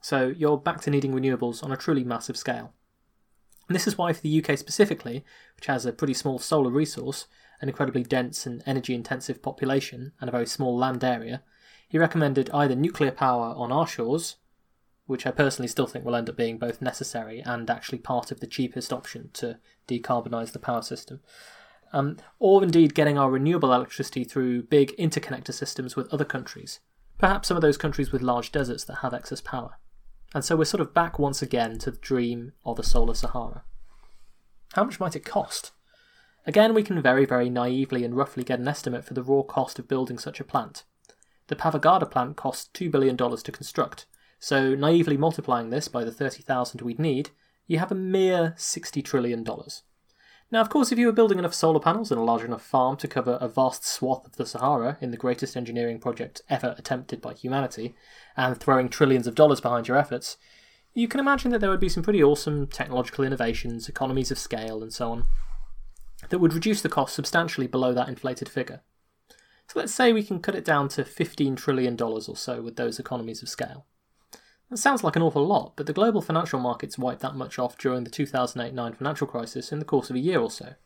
So 0.00 0.28
you're 0.34 0.56
back 0.56 0.80
to 0.80 0.90
needing 0.90 1.12
renewables 1.12 1.62
on 1.62 1.70
a 1.70 1.76
truly 1.76 2.04
massive 2.04 2.38
scale. 2.38 2.72
And 3.68 3.74
this 3.74 3.86
is 3.86 3.98
why, 3.98 4.14
for 4.14 4.22
the 4.22 4.42
UK 4.42 4.56
specifically, 4.56 5.26
which 5.56 5.66
has 5.66 5.84
a 5.84 5.92
pretty 5.92 6.14
small 6.14 6.38
solar 6.38 6.70
resource, 6.70 7.26
an 7.60 7.68
incredibly 7.68 8.02
dense 8.02 8.46
and 8.46 8.62
energy 8.64 8.94
intensive 8.94 9.42
population, 9.42 10.12
and 10.18 10.28
a 10.28 10.32
very 10.32 10.46
small 10.46 10.74
land 10.74 11.04
area, 11.04 11.42
he 11.86 11.98
recommended 11.98 12.48
either 12.54 12.74
nuclear 12.74 13.12
power 13.12 13.52
on 13.54 13.70
our 13.70 13.86
shores, 13.86 14.36
which 15.04 15.26
I 15.26 15.32
personally 15.32 15.68
still 15.68 15.86
think 15.86 16.06
will 16.06 16.16
end 16.16 16.30
up 16.30 16.38
being 16.38 16.56
both 16.56 16.80
necessary 16.80 17.42
and 17.44 17.68
actually 17.68 17.98
part 17.98 18.30
of 18.30 18.40
the 18.40 18.46
cheapest 18.46 18.90
option 18.90 19.28
to 19.34 19.58
decarbonise 19.86 20.52
the 20.52 20.58
power 20.58 20.80
system, 20.80 21.20
um, 21.92 22.16
or 22.38 22.62
indeed 22.62 22.94
getting 22.94 23.18
our 23.18 23.30
renewable 23.30 23.72
electricity 23.72 24.24
through 24.24 24.64
big 24.64 24.96
interconnector 24.96 25.52
systems 25.52 25.94
with 25.94 26.12
other 26.12 26.24
countries, 26.24 26.80
perhaps 27.18 27.48
some 27.48 27.56
of 27.56 27.60
those 27.60 27.76
countries 27.76 28.12
with 28.12 28.22
large 28.22 28.50
deserts 28.50 28.84
that 28.84 28.98
have 28.98 29.14
excess 29.14 29.40
power. 29.40 29.78
And 30.34 30.44
so 30.44 30.56
we're 30.56 30.64
sort 30.64 30.80
of 30.80 30.94
back 30.94 31.18
once 31.18 31.42
again 31.42 31.78
to 31.78 31.90
the 31.90 31.98
dream 31.98 32.52
of 32.64 32.78
a 32.78 32.82
solar 32.82 33.14
Sahara. 33.14 33.64
How 34.72 34.84
much 34.84 34.98
might 34.98 35.16
it 35.16 35.24
cost? 35.24 35.72
Again, 36.46 36.74
we 36.74 36.82
can 36.82 37.00
very, 37.00 37.26
very 37.26 37.50
naively 37.50 38.04
and 38.04 38.16
roughly 38.16 38.42
get 38.42 38.58
an 38.58 38.66
estimate 38.66 39.04
for 39.04 39.14
the 39.14 39.22
raw 39.22 39.42
cost 39.42 39.78
of 39.78 39.86
building 39.86 40.18
such 40.18 40.40
a 40.40 40.44
plant. 40.44 40.84
The 41.48 41.56
Pavagada 41.56 42.10
plant 42.10 42.36
costs 42.36 42.70
$2 42.74 42.90
billion 42.90 43.16
to 43.16 43.52
construct, 43.52 44.06
so 44.38 44.74
naively 44.74 45.16
multiplying 45.16 45.70
this 45.70 45.86
by 45.86 46.02
the 46.02 46.10
30,000 46.10 46.80
we'd 46.80 46.98
need, 46.98 47.30
you 47.66 47.78
have 47.78 47.92
a 47.92 47.94
mere 47.94 48.54
$60 48.56 49.04
trillion. 49.04 49.46
Now, 50.52 50.60
of 50.60 50.68
course, 50.68 50.92
if 50.92 50.98
you 50.98 51.06
were 51.06 51.12
building 51.12 51.38
enough 51.38 51.54
solar 51.54 51.80
panels 51.80 52.10
and 52.10 52.20
a 52.20 52.24
large 52.24 52.42
enough 52.44 52.60
farm 52.60 52.98
to 52.98 53.08
cover 53.08 53.38
a 53.40 53.48
vast 53.48 53.86
swath 53.86 54.26
of 54.26 54.36
the 54.36 54.44
Sahara 54.44 54.98
in 55.00 55.10
the 55.10 55.16
greatest 55.16 55.56
engineering 55.56 55.98
project 55.98 56.42
ever 56.50 56.74
attempted 56.76 57.22
by 57.22 57.32
humanity, 57.32 57.94
and 58.36 58.60
throwing 58.60 58.90
trillions 58.90 59.26
of 59.26 59.34
dollars 59.34 59.62
behind 59.62 59.88
your 59.88 59.96
efforts, 59.96 60.36
you 60.92 61.08
can 61.08 61.20
imagine 61.20 61.52
that 61.52 61.62
there 61.62 61.70
would 61.70 61.80
be 61.80 61.88
some 61.88 62.02
pretty 62.02 62.22
awesome 62.22 62.66
technological 62.66 63.24
innovations, 63.24 63.88
economies 63.88 64.30
of 64.30 64.38
scale, 64.38 64.82
and 64.82 64.92
so 64.92 65.10
on, 65.10 65.24
that 66.28 66.38
would 66.38 66.52
reduce 66.52 66.82
the 66.82 66.90
cost 66.90 67.14
substantially 67.14 67.66
below 67.66 67.94
that 67.94 68.10
inflated 68.10 68.46
figure. 68.46 68.82
So 69.68 69.80
let's 69.80 69.94
say 69.94 70.12
we 70.12 70.22
can 70.22 70.38
cut 70.38 70.54
it 70.54 70.66
down 70.66 70.88
to 70.90 71.02
$15 71.02 71.56
trillion 71.56 71.98
or 71.98 72.20
so 72.20 72.60
with 72.60 72.76
those 72.76 72.98
economies 72.98 73.42
of 73.42 73.48
scale. 73.48 73.86
That 74.72 74.78
sounds 74.78 75.04
like 75.04 75.16
an 75.16 75.22
awful 75.22 75.46
lot, 75.46 75.74
but 75.76 75.84
the 75.84 75.92
global 75.92 76.22
financial 76.22 76.58
markets 76.58 76.96
wiped 76.96 77.20
that 77.20 77.36
much 77.36 77.58
off 77.58 77.76
during 77.76 78.04
the 78.04 78.10
2008 78.10 78.72
9 78.72 78.92
financial 78.94 79.26
crisis 79.26 79.70
in 79.70 79.80
the 79.80 79.84
course 79.84 80.08
of 80.08 80.16
a 80.16 80.18
year 80.18 80.40
or 80.40 80.50
so. 80.50 80.76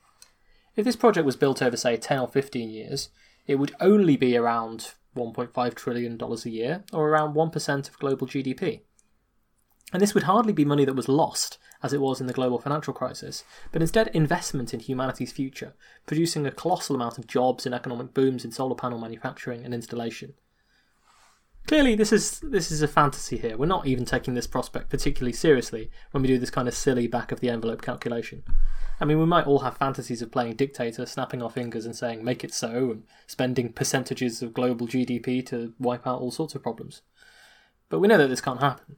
If 0.74 0.84
this 0.84 0.96
project 0.96 1.24
was 1.24 1.36
built 1.36 1.62
over, 1.62 1.76
say, 1.76 1.96
10 1.96 2.18
or 2.18 2.26
15 2.26 2.68
years, 2.68 3.10
it 3.46 3.60
would 3.60 3.76
only 3.78 4.16
be 4.16 4.36
around 4.36 4.94
$1.5 5.14 5.74
trillion 5.76 6.20
a 6.20 6.48
year, 6.48 6.82
or 6.92 7.08
around 7.10 7.36
1% 7.36 7.88
of 7.88 7.98
global 8.00 8.26
GDP. 8.26 8.80
And 9.92 10.02
this 10.02 10.14
would 10.14 10.24
hardly 10.24 10.52
be 10.52 10.64
money 10.64 10.84
that 10.84 10.96
was 10.96 11.08
lost, 11.08 11.56
as 11.80 11.92
it 11.92 12.00
was 12.00 12.20
in 12.20 12.26
the 12.26 12.32
global 12.32 12.58
financial 12.58 12.92
crisis, 12.92 13.44
but 13.70 13.82
instead 13.82 14.08
investment 14.08 14.74
in 14.74 14.80
humanity's 14.80 15.30
future, 15.30 15.76
producing 16.06 16.44
a 16.44 16.50
colossal 16.50 16.96
amount 16.96 17.18
of 17.18 17.28
jobs 17.28 17.64
and 17.64 17.72
economic 17.72 18.14
booms 18.14 18.44
in 18.44 18.50
solar 18.50 18.74
panel 18.74 18.98
manufacturing 18.98 19.64
and 19.64 19.72
installation. 19.72 20.34
Clearly, 21.66 21.96
this 21.96 22.12
is 22.12 22.38
this 22.40 22.70
is 22.70 22.80
a 22.80 22.88
fantasy 22.88 23.38
here. 23.38 23.56
We're 23.56 23.66
not 23.66 23.86
even 23.86 24.04
taking 24.04 24.34
this 24.34 24.46
prospect 24.46 24.88
particularly 24.88 25.32
seriously 25.32 25.90
when 26.12 26.22
we 26.22 26.28
do 26.28 26.38
this 26.38 26.50
kind 26.50 26.68
of 26.68 26.74
silly 26.74 27.08
back 27.08 27.32
of 27.32 27.40
the 27.40 27.50
envelope 27.50 27.82
calculation. 27.82 28.44
I 29.00 29.04
mean, 29.04 29.18
we 29.18 29.26
might 29.26 29.48
all 29.48 29.58
have 29.58 29.76
fantasies 29.76 30.22
of 30.22 30.30
playing 30.30 30.54
dictator, 30.54 31.04
snapping 31.04 31.42
our 31.42 31.50
fingers 31.50 31.84
and 31.84 31.96
saying 31.96 32.24
"make 32.24 32.44
it 32.44 32.54
so," 32.54 32.92
and 32.92 33.02
spending 33.26 33.72
percentages 33.72 34.42
of 34.42 34.54
global 34.54 34.86
GDP 34.86 35.44
to 35.46 35.74
wipe 35.80 36.06
out 36.06 36.20
all 36.20 36.30
sorts 36.30 36.54
of 36.54 36.62
problems. 36.62 37.02
But 37.88 37.98
we 37.98 38.06
know 38.06 38.18
that 38.18 38.28
this 38.28 38.40
can't 38.40 38.60
happen. 38.60 38.96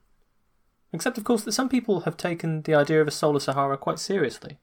Except, 0.92 1.16
of 1.18 1.24
course, 1.24 1.44
that 1.44 1.52
some 1.52 1.68
people 1.70 2.00
have 2.00 2.16
taken 2.16 2.62
the 2.62 2.74
idea 2.74 3.00
of 3.00 3.08
a 3.08 3.10
solar 3.10 3.40
Sahara 3.40 3.78
quite 3.78 3.98
seriously. 3.98 4.58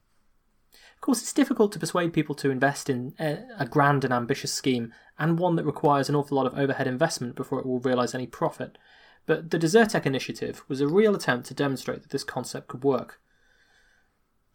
Of 1.06 1.14
course, 1.14 1.22
it's 1.22 1.32
difficult 1.32 1.70
to 1.70 1.78
persuade 1.78 2.12
people 2.12 2.34
to 2.34 2.50
invest 2.50 2.90
in 2.90 3.14
a 3.20 3.64
grand 3.64 4.02
and 4.02 4.12
ambitious 4.12 4.52
scheme, 4.52 4.92
and 5.16 5.38
one 5.38 5.54
that 5.54 5.64
requires 5.64 6.08
an 6.08 6.16
awful 6.16 6.36
lot 6.36 6.46
of 6.46 6.58
overhead 6.58 6.88
investment 6.88 7.36
before 7.36 7.60
it 7.60 7.64
will 7.64 7.78
realise 7.78 8.12
any 8.12 8.26
profit. 8.26 8.76
But 9.24 9.52
the 9.52 9.58
Desertec 9.60 10.04
initiative 10.04 10.64
was 10.66 10.80
a 10.80 10.88
real 10.88 11.14
attempt 11.14 11.46
to 11.46 11.54
demonstrate 11.54 12.02
that 12.02 12.10
this 12.10 12.24
concept 12.24 12.66
could 12.66 12.82
work. 12.82 13.20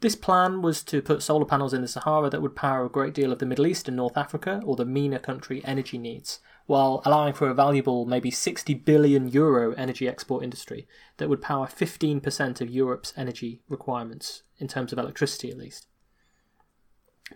This 0.02 0.18
plan 0.18 0.62
was 0.62 0.84
to 0.84 1.02
put 1.02 1.24
solar 1.24 1.46
panels 1.46 1.74
in 1.74 1.84
the 1.84 1.88
Sahara 1.88 2.30
that 2.30 2.42
would 2.42 2.58
power 2.58 2.84
a 2.84 2.90
great 2.90 3.14
deal 3.14 3.32
of 3.32 3.40
the 3.40 3.46
Middle 3.46 3.66
East 3.66 3.88
and 3.88 3.96
North 3.96 4.18
Africa, 4.18 4.62
or 4.66 4.76
the 4.76 4.84
MENA 4.84 5.20
country 5.20 5.64
energy 5.64 5.98
needs, 5.98 6.42
while 6.66 7.02
allowing 7.06 7.32
for 7.32 7.50
a 7.50 7.54
valuable, 7.54 8.06
maybe 8.06 8.30
60 8.30 8.74
billion 8.74 9.30
euro 9.30 9.72
energy 9.76 10.06
export 10.06 10.44
industry 10.44 10.86
that 11.16 11.30
would 11.30 11.42
power 11.42 11.66
15% 11.66 12.60
of 12.60 12.70
Europe's 12.70 13.14
energy 13.16 13.62
requirements, 13.70 14.44
in 14.58 14.68
terms 14.68 14.92
of 14.92 15.00
electricity 15.00 15.50
at 15.50 15.58
least. 15.58 15.88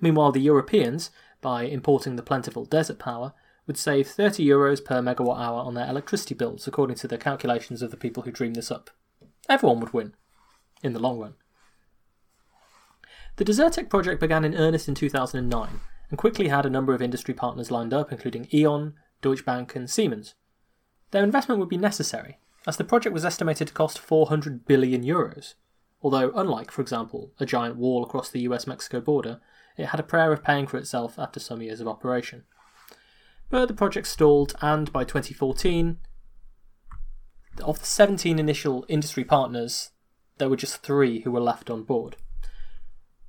Meanwhile, 0.02 0.32
the 0.32 0.42
Europeans, 0.42 1.12
by 1.42 1.64
importing 1.64 2.16
the 2.16 2.24
plentiful 2.24 2.66
desert 2.66 3.00
power, 3.00 3.34
would 3.68 3.78
save 3.78 4.08
30 4.08 4.46
euros 4.46 4.84
per 4.84 5.02
megawatt 5.02 5.40
hour 5.40 5.60
on 5.60 5.74
their 5.74 5.90
electricity 5.90 6.36
bills, 6.36 6.68
according 6.68 6.98
to 6.98 7.08
the 7.08 7.18
calculations 7.18 7.82
of 7.82 7.92
the 7.92 7.98
people 7.98 8.24
who 8.24 8.32
dreamed 8.32 8.56
this 8.56 8.72
up. 8.72 8.90
Everyone 9.50 9.80
would 9.80 9.94
win, 9.94 10.14
in 10.84 10.94
the 10.94 11.00
long 11.00 11.20
run. 11.20 11.34
The 13.38 13.46
Desertec 13.46 13.90
project 13.90 14.22
began 14.22 14.46
in 14.46 14.56
earnest 14.56 14.88
in 14.88 14.96
2009 14.96 15.82
and 16.10 16.18
quickly 16.18 16.48
had 16.48 16.66
a 16.66 16.70
number 16.70 16.94
of 16.94 17.02
industry 17.02 17.34
partners 17.34 17.72
lined 17.72 17.94
up, 17.94 18.12
including 18.12 18.48
E.ON, 18.54 18.94
Deutsche 19.22 19.44
Bank, 19.44 19.76
and 19.76 19.90
Siemens. 19.90 20.36
Their 21.12 21.24
investment 21.24 21.60
would 21.60 21.70
be 21.70 21.78
necessary, 21.78 22.38
as 22.68 22.78
the 22.78 22.84
project 22.84 23.14
was 23.14 23.26
estimated 23.26 23.68
to 23.68 23.74
cost 23.74 24.00
400 24.00 24.66
billion 24.66 25.04
euros, 25.04 25.56
although, 26.02 26.32
unlike, 26.36 26.72
for 26.72 26.82
example, 26.82 27.32
a 27.40 27.46
giant 27.46 27.78
wall 27.78 28.04
across 28.04 28.30
the 28.30 28.42
US 28.42 28.68
Mexico 28.68 29.02
border, 29.02 29.42
it 29.78 29.88
had 29.88 30.00
a 30.00 30.04
prayer 30.04 30.32
of 30.32 30.44
paying 30.44 30.68
for 30.68 30.78
itself 30.78 31.20
after 31.20 31.40
some 31.40 31.62
years 31.62 31.80
of 31.80 31.88
operation. 31.88 32.44
But 33.50 33.68
the 33.68 33.74
project 33.74 34.08
stalled, 34.08 34.56
and 34.62 34.92
by 34.92 35.04
2014, 35.04 35.98
of 37.64 37.80
the 37.80 37.86
17 37.86 38.40
initial 38.40 38.86
industry 38.90 39.24
partners, 39.24 39.92
there 40.38 40.50
were 40.50 40.56
just 40.56 40.82
three 40.82 41.22
who 41.22 41.32
were 41.32 41.40
left 41.40 41.70
on 41.70 41.84
board. 41.84 42.18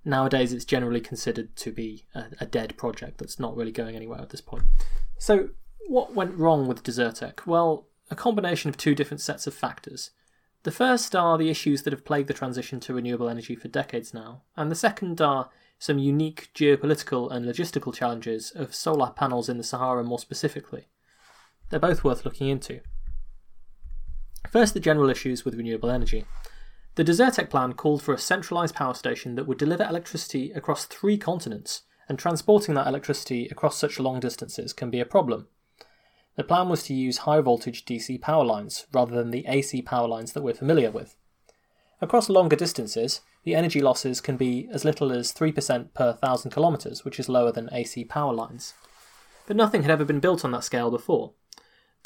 Nowadays, 0.04 0.52
it's 0.52 0.64
generally 0.64 1.00
considered 1.00 1.54
to 1.56 1.72
be 1.72 2.06
a, 2.14 2.24
a 2.40 2.46
dead 2.46 2.76
project 2.76 3.18
that's 3.18 3.38
not 3.38 3.56
really 3.56 3.72
going 3.72 3.96
anywhere 3.96 4.20
at 4.20 4.30
this 4.30 4.40
point. 4.40 4.64
So, 5.18 5.50
what 5.88 6.14
went 6.14 6.36
wrong 6.36 6.66
with 6.66 6.82
Desertec? 6.82 7.46
Well, 7.46 7.88
a 8.10 8.16
combination 8.16 8.68
of 8.68 8.76
two 8.76 8.94
different 8.94 9.20
sets 9.20 9.46
of 9.46 9.54
factors. 9.54 10.10
The 10.62 10.70
first 10.70 11.14
are 11.14 11.38
the 11.38 11.50
issues 11.50 11.82
that 11.82 11.92
have 11.92 12.04
plagued 12.04 12.28
the 12.28 12.34
transition 12.34 12.80
to 12.80 12.94
renewable 12.94 13.28
energy 13.28 13.54
for 13.54 13.68
decades 13.68 14.14
now, 14.14 14.42
and 14.56 14.70
the 14.70 14.76
second 14.76 15.20
are 15.20 15.50
some 15.78 15.98
unique 15.98 16.50
geopolitical 16.54 17.30
and 17.30 17.44
logistical 17.44 17.94
challenges 17.94 18.50
of 18.50 18.74
solar 18.74 19.10
panels 19.10 19.48
in 19.48 19.58
the 19.58 19.64
Sahara 19.64 20.02
more 20.02 20.18
specifically. 20.18 20.88
They're 21.68 21.80
both 21.80 22.04
worth 22.04 22.24
looking 22.24 22.48
into. 22.48 22.80
First, 24.50 24.74
the 24.74 24.80
general 24.80 25.10
issues 25.10 25.44
with 25.44 25.54
renewable 25.54 25.90
energy. 25.90 26.24
The 26.94 27.04
Desertec 27.04 27.50
plan 27.50 27.74
called 27.74 28.02
for 28.02 28.14
a 28.14 28.18
centralised 28.18 28.74
power 28.74 28.94
station 28.94 29.34
that 29.34 29.46
would 29.46 29.58
deliver 29.58 29.84
electricity 29.84 30.50
across 30.52 30.86
three 30.86 31.18
continents, 31.18 31.82
and 32.08 32.18
transporting 32.18 32.74
that 32.74 32.86
electricity 32.86 33.48
across 33.48 33.76
such 33.76 33.98
long 33.98 34.20
distances 34.20 34.72
can 34.72 34.90
be 34.90 35.00
a 35.00 35.04
problem. 35.04 35.48
The 36.36 36.44
plan 36.44 36.68
was 36.68 36.82
to 36.84 36.94
use 36.94 37.18
high 37.18 37.40
voltage 37.40 37.84
DC 37.84 38.20
power 38.20 38.44
lines 38.44 38.86
rather 38.92 39.14
than 39.14 39.30
the 39.30 39.44
AC 39.46 39.82
power 39.82 40.06
lines 40.06 40.32
that 40.32 40.42
we're 40.42 40.54
familiar 40.54 40.90
with. 40.90 41.16
Across 42.00 42.28
longer 42.28 42.56
distances, 42.56 43.22
the 43.44 43.54
energy 43.54 43.80
losses 43.80 44.20
can 44.20 44.36
be 44.36 44.68
as 44.70 44.84
little 44.84 45.10
as 45.10 45.32
3% 45.32 45.94
per 45.94 46.10
1,000 46.10 46.50
kilometres, 46.50 47.04
which 47.04 47.18
is 47.18 47.28
lower 47.28 47.50
than 47.50 47.70
AC 47.72 48.04
power 48.04 48.34
lines. 48.34 48.74
But 49.46 49.56
nothing 49.56 49.82
had 49.82 49.90
ever 49.90 50.04
been 50.04 50.20
built 50.20 50.44
on 50.44 50.50
that 50.50 50.64
scale 50.64 50.90
before. 50.90 51.32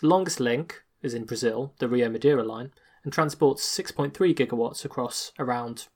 The 0.00 0.06
longest 0.06 0.38
link 0.38 0.82
is 1.02 1.14
in 1.14 1.25
Brazil, 1.25 1.75
the 1.78 1.88
Rio 1.88 2.09
Madeira 2.09 2.44
line, 2.44 2.73
and 3.02 3.12
transports 3.12 3.66
6.3 3.66 4.12
gigawatts 4.35 4.85
across 4.85 5.32
around 5.38 5.88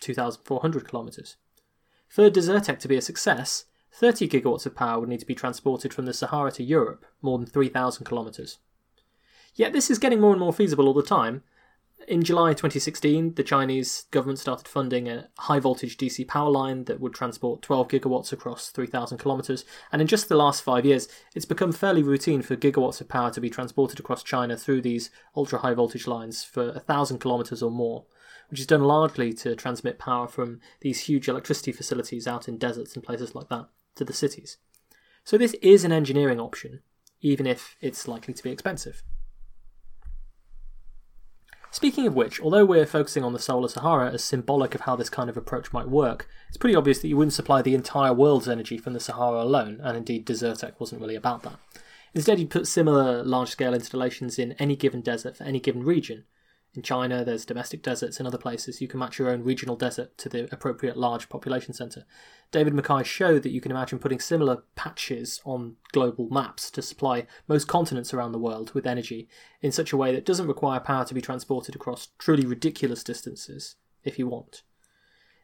2,400 0.00 0.88
kilometres. 0.88 1.36
For 2.08 2.30
Desertec 2.30 2.78
to 2.80 2.88
be 2.88 2.96
a 2.96 3.02
success, 3.02 3.64
30 3.92 4.28
gigawatts 4.28 4.66
of 4.66 4.76
power 4.76 5.00
would 5.00 5.08
need 5.08 5.20
to 5.20 5.26
be 5.26 5.34
transported 5.34 5.92
from 5.92 6.06
the 6.06 6.14
Sahara 6.14 6.52
to 6.52 6.62
Europe, 6.62 7.04
more 7.20 7.38
than 7.38 7.46
3,000 7.46 8.04
kilometres. 8.04 8.58
Yet 9.54 9.72
this 9.72 9.90
is 9.90 9.98
getting 9.98 10.20
more 10.20 10.32
and 10.32 10.40
more 10.40 10.52
feasible 10.52 10.86
all 10.86 10.94
the 10.94 11.02
time, 11.02 11.42
in 12.10 12.24
July 12.24 12.50
2016, 12.50 13.34
the 13.34 13.44
Chinese 13.44 14.06
government 14.10 14.40
started 14.40 14.66
funding 14.66 15.08
a 15.08 15.28
high 15.38 15.60
voltage 15.60 15.96
DC 15.96 16.26
power 16.26 16.50
line 16.50 16.84
that 16.86 16.98
would 16.98 17.14
transport 17.14 17.62
12 17.62 17.86
gigawatts 17.86 18.32
across 18.32 18.70
3,000 18.70 19.16
kilometres. 19.16 19.64
And 19.92 20.02
in 20.02 20.08
just 20.08 20.28
the 20.28 20.34
last 20.34 20.64
five 20.64 20.84
years, 20.84 21.06
it's 21.36 21.44
become 21.44 21.70
fairly 21.70 22.02
routine 22.02 22.42
for 22.42 22.56
gigawatts 22.56 23.00
of 23.00 23.08
power 23.08 23.30
to 23.30 23.40
be 23.40 23.48
transported 23.48 24.00
across 24.00 24.24
China 24.24 24.56
through 24.56 24.82
these 24.82 25.10
ultra 25.36 25.60
high 25.60 25.72
voltage 25.72 26.08
lines 26.08 26.42
for 26.42 26.72
1,000 26.72 27.20
kilometres 27.20 27.62
or 27.62 27.70
more, 27.70 28.06
which 28.50 28.58
is 28.58 28.66
done 28.66 28.82
largely 28.82 29.32
to 29.34 29.54
transmit 29.54 30.00
power 30.00 30.26
from 30.26 30.58
these 30.80 31.02
huge 31.02 31.28
electricity 31.28 31.70
facilities 31.70 32.26
out 32.26 32.48
in 32.48 32.58
deserts 32.58 32.96
and 32.96 33.04
places 33.04 33.36
like 33.36 33.48
that 33.50 33.68
to 33.94 34.04
the 34.04 34.12
cities. 34.12 34.56
So 35.22 35.38
this 35.38 35.54
is 35.62 35.84
an 35.84 35.92
engineering 35.92 36.40
option, 36.40 36.80
even 37.20 37.46
if 37.46 37.76
it's 37.80 38.08
likely 38.08 38.34
to 38.34 38.42
be 38.42 38.50
expensive. 38.50 39.04
Speaking 41.72 42.06
of 42.06 42.16
which, 42.16 42.40
although 42.40 42.64
we're 42.64 42.84
focusing 42.84 43.22
on 43.22 43.32
the 43.32 43.38
solar 43.38 43.68
Sahara 43.68 44.10
as 44.10 44.24
symbolic 44.24 44.74
of 44.74 44.82
how 44.82 44.96
this 44.96 45.08
kind 45.08 45.30
of 45.30 45.36
approach 45.36 45.72
might 45.72 45.88
work, 45.88 46.28
it's 46.48 46.56
pretty 46.56 46.74
obvious 46.74 46.98
that 46.98 47.08
you 47.08 47.16
wouldn't 47.16 47.32
supply 47.32 47.62
the 47.62 47.76
entire 47.76 48.12
world's 48.12 48.48
energy 48.48 48.76
from 48.76 48.92
the 48.92 48.98
Sahara 48.98 49.40
alone, 49.40 49.80
and 49.82 49.96
indeed 49.96 50.26
Desertec 50.26 50.80
wasn't 50.80 51.00
really 51.00 51.14
about 51.14 51.44
that. 51.44 51.58
Instead, 52.12 52.40
you'd 52.40 52.50
put 52.50 52.66
similar 52.66 53.22
large 53.22 53.50
scale 53.50 53.72
installations 53.72 54.36
in 54.36 54.52
any 54.52 54.74
given 54.74 55.00
desert 55.00 55.36
for 55.36 55.44
any 55.44 55.60
given 55.60 55.84
region, 55.84 56.24
in 56.72 56.82
China, 56.82 57.24
there's 57.24 57.44
domestic 57.44 57.82
deserts. 57.82 58.20
In 58.20 58.26
other 58.26 58.38
places, 58.38 58.80
you 58.80 58.86
can 58.86 59.00
match 59.00 59.18
your 59.18 59.28
own 59.28 59.42
regional 59.42 59.74
desert 59.74 60.16
to 60.18 60.28
the 60.28 60.48
appropriate 60.52 60.96
large 60.96 61.28
population 61.28 61.74
centre. 61.74 62.04
David 62.52 62.74
MacKay 62.74 63.02
showed 63.02 63.42
that 63.42 63.50
you 63.50 63.60
can 63.60 63.72
imagine 63.72 63.98
putting 63.98 64.20
similar 64.20 64.62
patches 64.76 65.40
on 65.44 65.76
global 65.90 66.28
maps 66.30 66.70
to 66.70 66.82
supply 66.82 67.26
most 67.48 67.66
continents 67.66 68.14
around 68.14 68.30
the 68.30 68.38
world 68.38 68.72
with 68.72 68.86
energy 68.86 69.28
in 69.60 69.72
such 69.72 69.92
a 69.92 69.96
way 69.96 70.12
that 70.14 70.24
doesn't 70.24 70.46
require 70.46 70.78
power 70.78 71.04
to 71.04 71.14
be 71.14 71.20
transported 71.20 71.74
across 71.74 72.08
truly 72.18 72.46
ridiculous 72.46 73.02
distances 73.02 73.74
if 74.04 74.16
you 74.16 74.28
want. 74.28 74.62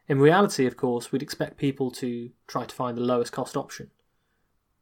In 0.07 0.19
reality, 0.19 0.65
of 0.65 0.77
course, 0.77 1.11
we'd 1.11 1.21
expect 1.21 1.57
people 1.57 1.91
to 1.91 2.31
try 2.47 2.63
to 2.63 2.75
find 2.75 2.95
the 2.95 3.01
lowest 3.01 3.33
cost 3.33 3.57
option. 3.57 3.91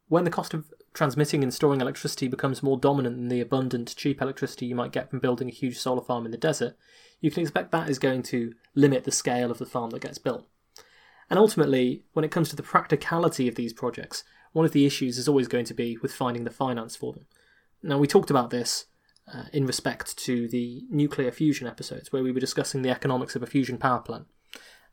When 0.07 0.25
the 0.25 0.29
cost 0.29 0.53
of 0.53 0.71
transmitting 0.95 1.43
and 1.43 1.53
storing 1.53 1.81
electricity 1.81 2.27
becomes 2.27 2.63
more 2.63 2.77
dominant 2.77 3.17
than 3.17 3.27
the 3.27 3.41
abundant, 3.41 3.95
cheap 3.95 4.21
electricity 4.21 4.65
you 4.65 4.75
might 4.75 4.91
get 4.91 5.09
from 5.09 5.19
building 5.19 5.49
a 5.49 5.53
huge 5.53 5.77
solar 5.77 6.01
farm 6.01 6.25
in 6.25 6.31
the 6.31 6.37
desert, 6.37 6.75
you 7.21 7.29
can 7.29 7.41
expect 7.41 7.71
that 7.71 7.89
is 7.89 7.99
going 7.99 8.23
to 8.23 8.53
limit 8.73 9.03
the 9.03 9.11
scale 9.11 9.51
of 9.51 9.57
the 9.57 9.65
farm 9.65 9.91
that 9.91 10.01
gets 10.01 10.17
built. 10.17 10.47
And 11.29 11.39
ultimately, 11.39 12.03
when 12.13 12.25
it 12.25 12.31
comes 12.31 12.49
to 12.49 12.55
the 12.55 12.63
practicality 12.63 13.47
of 13.47 13.55
these 13.55 13.73
projects, 13.73 14.23
one 14.53 14.65
of 14.65 14.71
the 14.71 14.85
issues 14.85 15.17
is 15.17 15.27
always 15.27 15.47
going 15.47 15.65
to 15.65 15.73
be 15.73 15.97
with 16.01 16.13
finding 16.13 16.43
the 16.43 16.51
finance 16.51 16.95
for 16.95 17.13
them. 17.13 17.25
Now, 17.81 17.97
we 17.97 18.07
talked 18.07 18.29
about 18.29 18.51
this 18.51 18.85
uh, 19.33 19.45
in 19.51 19.65
respect 19.65 20.17
to 20.17 20.47
the 20.47 20.83
nuclear 20.89 21.31
fusion 21.31 21.67
episodes, 21.67 22.11
where 22.11 22.23
we 22.23 22.31
were 22.31 22.39
discussing 22.39 22.81
the 22.81 22.89
economics 22.89 23.35
of 23.35 23.43
a 23.43 23.47
fusion 23.47 23.77
power 23.77 23.99
plant. 23.99 24.27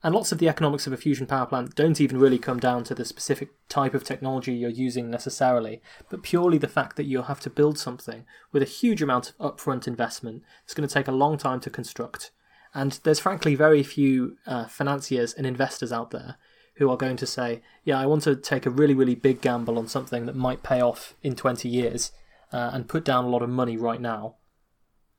And 0.04 0.14
lots 0.14 0.32
of 0.32 0.38
the 0.38 0.48
economics 0.48 0.86
of 0.86 0.92
a 0.92 0.96
fusion 0.96 1.26
power 1.26 1.46
plant 1.46 1.76
don't 1.76 2.00
even 2.00 2.18
really 2.18 2.38
come 2.38 2.58
down 2.58 2.82
to 2.84 2.94
the 2.94 3.04
specific 3.04 3.50
type 3.68 3.94
of 3.94 4.02
technology 4.02 4.52
you're 4.52 4.68
using 4.68 5.10
necessarily, 5.10 5.80
but 6.10 6.24
purely 6.24 6.58
the 6.58 6.66
fact 6.66 6.96
that 6.96 7.04
you'll 7.04 7.24
have 7.24 7.40
to 7.40 7.50
build 7.50 7.78
something 7.78 8.24
with 8.50 8.62
a 8.62 8.66
huge 8.66 9.00
amount 9.00 9.32
of 9.38 9.56
upfront 9.56 9.86
investment. 9.86 10.42
It's 10.64 10.74
going 10.74 10.88
to 10.88 10.92
take 10.92 11.06
a 11.06 11.12
long 11.12 11.38
time 11.38 11.60
to 11.60 11.70
construct. 11.70 12.32
And 12.74 12.98
there's 13.04 13.20
frankly 13.20 13.54
very 13.54 13.82
few 13.84 14.38
uh, 14.44 14.66
financiers 14.66 15.34
and 15.34 15.46
investors 15.46 15.92
out 15.92 16.10
there 16.10 16.36
who 16.76 16.90
are 16.90 16.96
going 16.96 17.18
to 17.18 17.26
say, 17.26 17.62
yeah, 17.84 18.00
I 18.00 18.06
want 18.06 18.22
to 18.22 18.34
take 18.34 18.66
a 18.66 18.70
really, 18.70 18.94
really 18.94 19.14
big 19.14 19.40
gamble 19.40 19.78
on 19.78 19.86
something 19.86 20.26
that 20.26 20.34
might 20.34 20.64
pay 20.64 20.80
off 20.80 21.14
in 21.22 21.36
20 21.36 21.68
years 21.68 22.10
uh, 22.52 22.70
and 22.72 22.88
put 22.88 23.04
down 23.04 23.24
a 23.24 23.28
lot 23.28 23.42
of 23.42 23.50
money 23.50 23.76
right 23.76 24.00
now 24.00 24.34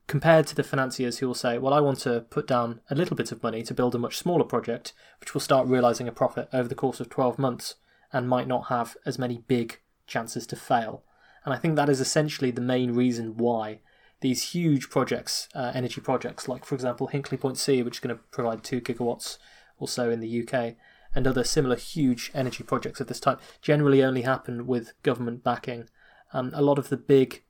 compared 0.06 0.46
to 0.46 0.54
the 0.54 0.62
financiers 0.62 1.18
who 1.18 1.26
will 1.26 1.34
say, 1.34 1.58
well, 1.58 1.72
I 1.72 1.80
want 1.80 2.00
to 2.00 2.20
put 2.30 2.46
down 2.46 2.80
a 2.90 2.94
little 2.94 3.16
bit 3.16 3.32
of 3.32 3.42
money 3.42 3.62
to 3.62 3.74
build 3.74 3.94
a 3.94 3.98
much 3.98 4.18
smaller 4.18 4.44
project, 4.44 4.92
which 5.20 5.32
will 5.32 5.40
start 5.40 5.66
realizing 5.66 6.08
a 6.08 6.12
profit 6.12 6.48
over 6.52 6.68
the 6.68 6.74
course 6.74 7.00
of 7.00 7.08
12 7.08 7.38
months 7.38 7.76
and 8.12 8.28
might 8.28 8.46
not 8.46 8.68
have 8.68 8.96
as 9.06 9.18
many 9.18 9.38
big 9.46 9.80
chances 10.06 10.46
to 10.46 10.56
fail. 10.56 11.02
And 11.44 11.54
I 11.54 11.58
think 11.58 11.76
that 11.76 11.88
is 11.88 12.00
essentially 12.00 12.50
the 12.50 12.60
main 12.60 12.92
reason 12.92 13.36
why 13.36 13.80
these 14.20 14.52
huge 14.52 14.88
projects, 14.88 15.48
uh, 15.54 15.72
energy 15.74 16.00
projects, 16.00 16.48
like 16.48 16.64
for 16.64 16.74
example 16.74 17.10
Hinkley 17.12 17.38
Point 17.38 17.58
C, 17.58 17.82
which 17.82 17.96
is 17.96 18.00
going 18.00 18.16
to 18.16 18.22
provide 18.30 18.62
2 18.62 18.80
gigawatts 18.80 19.38
or 19.78 19.88
so 19.88 20.10
in 20.10 20.20
the 20.20 20.42
UK, 20.42 20.76
and 21.14 21.26
other 21.26 21.44
similar 21.44 21.76
huge 21.76 22.30
energy 22.34 22.64
projects 22.64 23.00
of 23.00 23.06
this 23.06 23.20
type, 23.20 23.40
generally 23.60 24.02
only 24.02 24.22
happen 24.22 24.66
with 24.66 24.92
government 25.02 25.44
backing. 25.44 25.88
Um, 26.32 26.50
a 26.54 26.62
lot 26.62 26.78
of 26.78 26.88
the 26.88 26.96
big, 26.96 27.42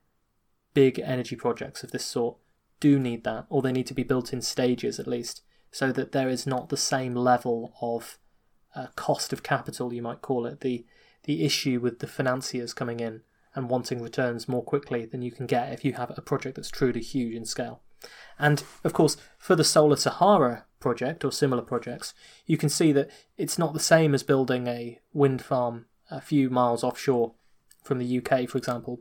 big 0.75 0.99
energy 0.99 1.37
projects 1.37 1.83
of 1.83 1.93
this 1.93 2.05
sort 2.05 2.37
do 2.85 2.99
need 2.99 3.25
that, 3.25 3.47
or 3.49 3.63
they 3.63 3.73
need 3.73 3.87
to 3.87 3.95
be 3.95 4.03
built 4.03 4.31
in 4.35 4.43
stages 4.43 5.01
at 5.01 5.07
least, 5.07 5.41
so 5.71 5.91
that 5.91 6.13
there 6.13 6.29
is 6.29 6.47
not 6.47 6.69
the 6.69 6.77
same 6.77 7.15
level 7.15 7.73
of 7.81 8.19
uh, 8.77 8.89
cost 8.95 9.33
of 9.33 9.43
capital, 9.43 9.91
you 9.91 10.03
might 10.03 10.21
call 10.21 10.45
it, 10.45 10.61
the 10.61 10.85
the 11.23 11.43
issue 11.43 11.81
with 11.81 12.01
the 12.01 12.07
financiers 12.07 12.75
coming 12.75 13.01
in 13.01 13.23
and 13.55 13.71
wanting 13.71 14.03
returns 14.03 14.47
more 14.47 14.63
quickly 14.63 15.07
than 15.07 15.23
you 15.23 15.33
can 15.33 15.47
get 15.47 15.73
if 15.73 15.83
you 15.83 15.95
have 15.95 16.13
a 16.15 16.21
project 16.21 16.57
that's 16.57 16.71
truly 16.71 17.01
huge 17.01 17.35
in 17.35 17.47
scale. 17.47 17.81
And 18.39 18.63
of 18.83 18.93
course, 18.93 19.17
for 19.39 19.57
the 19.57 19.65
Solar 19.65 19.97
Sahara 19.97 20.67
project 20.81 21.25
or 21.25 21.33
similar 21.33 21.63
projects, 21.63 22.13
you 22.45 22.59
can 22.59 22.69
see 22.69 22.93
that 22.93 23.09
it's 23.39 23.59
not 23.59 23.73
the 23.73 23.81
same 23.81 24.13
as 24.13 24.23
building 24.23 24.67
a 24.67 25.01
wind 25.15 25.41
farm 25.41 25.87
a 26.11 26.21
few 26.21 26.51
miles 26.51 26.85
offshore 26.85 27.33
from 27.83 27.99
the 27.99 28.19
UK, 28.19 28.47
for 28.47 28.59
example, 28.59 29.01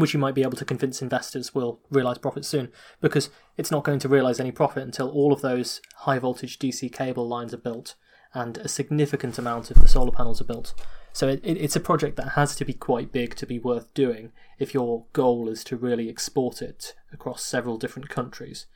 which 0.00 0.14
you 0.14 0.20
might 0.20 0.34
be 0.34 0.42
able 0.42 0.56
to 0.56 0.64
convince 0.64 1.02
investors 1.02 1.54
will 1.54 1.80
realise 1.90 2.18
profit 2.18 2.44
soon, 2.44 2.70
because 3.00 3.30
it's 3.56 3.70
not 3.70 3.84
going 3.84 3.98
to 4.00 4.08
realise 4.08 4.40
any 4.40 4.52
profit 4.52 4.82
until 4.82 5.08
all 5.08 5.32
of 5.32 5.40
those 5.40 5.80
high 5.98 6.18
voltage 6.18 6.58
DC 6.58 6.92
cable 6.92 7.26
lines 7.26 7.52
are 7.52 7.58
built 7.58 7.94
and 8.36 8.58
a 8.58 8.68
significant 8.68 9.38
amount 9.38 9.70
of 9.70 9.80
the 9.80 9.88
solar 9.88 10.12
panels 10.12 10.42
are 10.42 10.44
built. 10.44 10.74
So 11.12 11.28
it, 11.28 11.40
it, 11.42 11.56
it's 11.56 11.76
a 11.76 11.80
project 11.80 12.16
that 12.16 12.32
has 12.32 12.54
to 12.56 12.64
be 12.66 12.74
quite 12.74 13.10
big 13.10 13.34
to 13.36 13.46
be 13.46 13.58
worth 13.58 13.94
doing 13.94 14.32
if 14.58 14.74
your 14.74 15.06
goal 15.14 15.48
is 15.48 15.64
to 15.64 15.76
really 15.76 16.10
export 16.10 16.60
it 16.60 16.94
across 17.12 17.42
several 17.42 17.78
different 17.78 18.10
countries. 18.10 18.66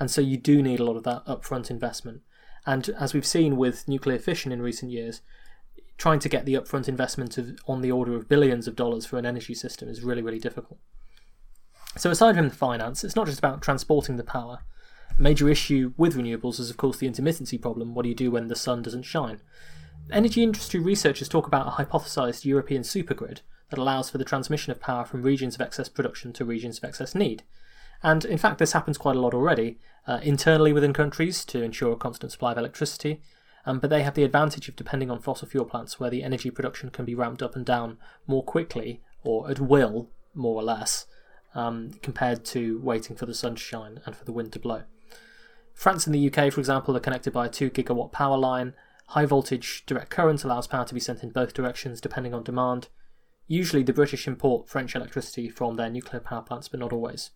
And 0.00 0.10
so 0.10 0.22
you 0.22 0.38
do 0.38 0.62
need 0.62 0.80
a 0.80 0.84
lot 0.84 0.96
of 0.96 1.02
that 1.04 1.26
upfront 1.26 1.70
investment. 1.70 2.22
And 2.64 2.88
as 2.98 3.12
we've 3.12 3.26
seen 3.26 3.58
with 3.58 3.86
nuclear 3.86 4.18
fission 4.18 4.50
in 4.50 4.62
recent 4.62 4.90
years, 4.90 5.20
trying 6.02 6.18
to 6.18 6.28
get 6.28 6.44
the 6.44 6.54
upfront 6.54 6.88
investment 6.88 7.38
of, 7.38 7.56
on 7.68 7.80
the 7.80 7.92
order 7.92 8.16
of 8.16 8.28
billions 8.28 8.66
of 8.66 8.74
dollars 8.74 9.06
for 9.06 9.18
an 9.18 9.24
energy 9.24 9.54
system 9.54 9.88
is 9.88 10.02
really, 10.02 10.20
really 10.20 10.40
difficult. 10.40 10.80
So, 11.96 12.10
aside 12.10 12.34
from 12.34 12.48
the 12.48 12.54
finance, 12.56 13.04
it's 13.04 13.14
not 13.14 13.26
just 13.26 13.38
about 13.38 13.62
transporting 13.62 14.16
the 14.16 14.24
power. 14.24 14.64
A 15.16 15.22
major 15.22 15.48
issue 15.48 15.92
with 15.96 16.16
renewables 16.16 16.58
is, 16.58 16.70
of 16.70 16.76
course, 16.76 16.96
the 16.96 17.08
intermittency 17.08 17.62
problem. 17.62 17.94
What 17.94 18.02
do 18.02 18.08
you 18.08 18.16
do 18.16 18.32
when 18.32 18.48
the 18.48 18.56
sun 18.56 18.82
doesn't 18.82 19.04
shine? 19.04 19.42
Energy 20.10 20.42
industry 20.42 20.80
researchers 20.80 21.28
talk 21.28 21.46
about 21.46 21.68
a 21.68 21.84
hypothesized 21.84 22.44
European 22.44 22.82
supergrid 22.82 23.42
that 23.70 23.78
allows 23.78 24.10
for 24.10 24.18
the 24.18 24.24
transmission 24.24 24.72
of 24.72 24.80
power 24.80 25.04
from 25.04 25.22
regions 25.22 25.54
of 25.54 25.60
excess 25.60 25.88
production 25.88 26.32
to 26.32 26.44
regions 26.44 26.78
of 26.78 26.84
excess 26.84 27.14
need. 27.14 27.44
And 28.02 28.24
in 28.24 28.38
fact, 28.38 28.58
this 28.58 28.72
happens 28.72 28.98
quite 28.98 29.14
a 29.14 29.20
lot 29.20 29.34
already, 29.34 29.78
uh, 30.08 30.18
internally 30.20 30.72
within 30.72 30.92
countries 30.92 31.44
to 31.44 31.62
ensure 31.62 31.92
a 31.92 31.96
constant 31.96 32.32
supply 32.32 32.50
of 32.50 32.58
electricity, 32.58 33.22
um, 33.64 33.78
but 33.78 33.90
they 33.90 34.02
have 34.02 34.14
the 34.14 34.24
advantage 34.24 34.68
of 34.68 34.76
depending 34.76 35.10
on 35.10 35.20
fossil 35.20 35.48
fuel 35.48 35.64
plants 35.64 36.00
where 36.00 36.10
the 36.10 36.22
energy 36.22 36.50
production 36.50 36.90
can 36.90 37.04
be 37.04 37.14
ramped 37.14 37.42
up 37.42 37.54
and 37.54 37.64
down 37.64 37.98
more 38.26 38.42
quickly, 38.42 39.00
or 39.22 39.50
at 39.50 39.60
will, 39.60 40.08
more 40.34 40.56
or 40.56 40.64
less, 40.64 41.06
um, 41.54 41.92
compared 42.02 42.44
to 42.44 42.80
waiting 42.80 43.16
for 43.16 43.26
the 43.26 43.34
sun 43.34 43.54
to 43.54 43.60
shine 43.60 44.00
and 44.04 44.16
for 44.16 44.24
the 44.24 44.32
wind 44.32 44.52
to 44.52 44.58
blow. 44.58 44.82
France 45.74 46.06
and 46.06 46.14
the 46.14 46.26
UK, 46.30 46.52
for 46.52 46.60
example, 46.60 46.96
are 46.96 47.00
connected 47.00 47.32
by 47.32 47.46
a 47.46 47.50
2 47.50 47.70
gigawatt 47.70 48.12
power 48.12 48.36
line. 48.36 48.74
High 49.08 49.26
voltage 49.26 49.84
direct 49.86 50.10
current 50.10 50.44
allows 50.44 50.66
power 50.66 50.84
to 50.84 50.94
be 50.94 51.00
sent 51.00 51.22
in 51.22 51.30
both 51.30 51.54
directions 51.54 52.00
depending 52.00 52.34
on 52.34 52.42
demand. 52.42 52.88
Usually, 53.46 53.82
the 53.82 53.92
British 53.92 54.26
import 54.26 54.68
French 54.68 54.94
electricity 54.94 55.48
from 55.48 55.76
their 55.76 55.90
nuclear 55.90 56.20
power 56.20 56.42
plants, 56.42 56.68
but 56.68 56.80
not 56.80 56.92
always. 56.92 57.30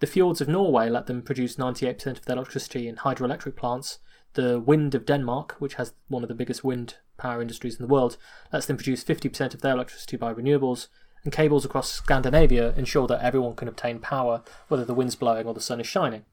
The 0.00 0.06
fjords 0.06 0.40
of 0.40 0.48
Norway 0.48 0.88
let 0.88 1.06
them 1.06 1.22
produce 1.22 1.56
98% 1.56 2.06
of 2.18 2.24
their 2.24 2.36
electricity 2.36 2.86
in 2.86 2.96
hydroelectric 2.96 3.56
plants. 3.56 3.98
The 4.38 4.60
wind 4.60 4.94
of 4.94 5.04
Denmark, 5.04 5.56
which 5.58 5.74
has 5.74 5.94
one 6.06 6.22
of 6.22 6.28
the 6.28 6.34
biggest 6.34 6.62
wind 6.62 6.94
power 7.16 7.42
industries 7.42 7.74
in 7.74 7.82
the 7.84 7.92
world, 7.92 8.16
lets 8.52 8.66
them 8.66 8.76
produce 8.76 9.02
50% 9.02 9.52
of 9.52 9.62
their 9.62 9.72
electricity 9.74 10.16
by 10.16 10.32
renewables. 10.32 10.86
And 11.24 11.32
cables 11.32 11.64
across 11.64 11.90
Scandinavia 11.90 12.72
ensure 12.76 13.08
that 13.08 13.20
everyone 13.20 13.56
can 13.56 13.66
obtain 13.66 13.98
power 13.98 14.44
whether 14.68 14.84
the 14.84 14.94
wind's 14.94 15.16
blowing 15.16 15.48
or 15.48 15.54
the 15.54 15.60
sun 15.60 15.80
is 15.80 15.88
shining. 15.88 16.24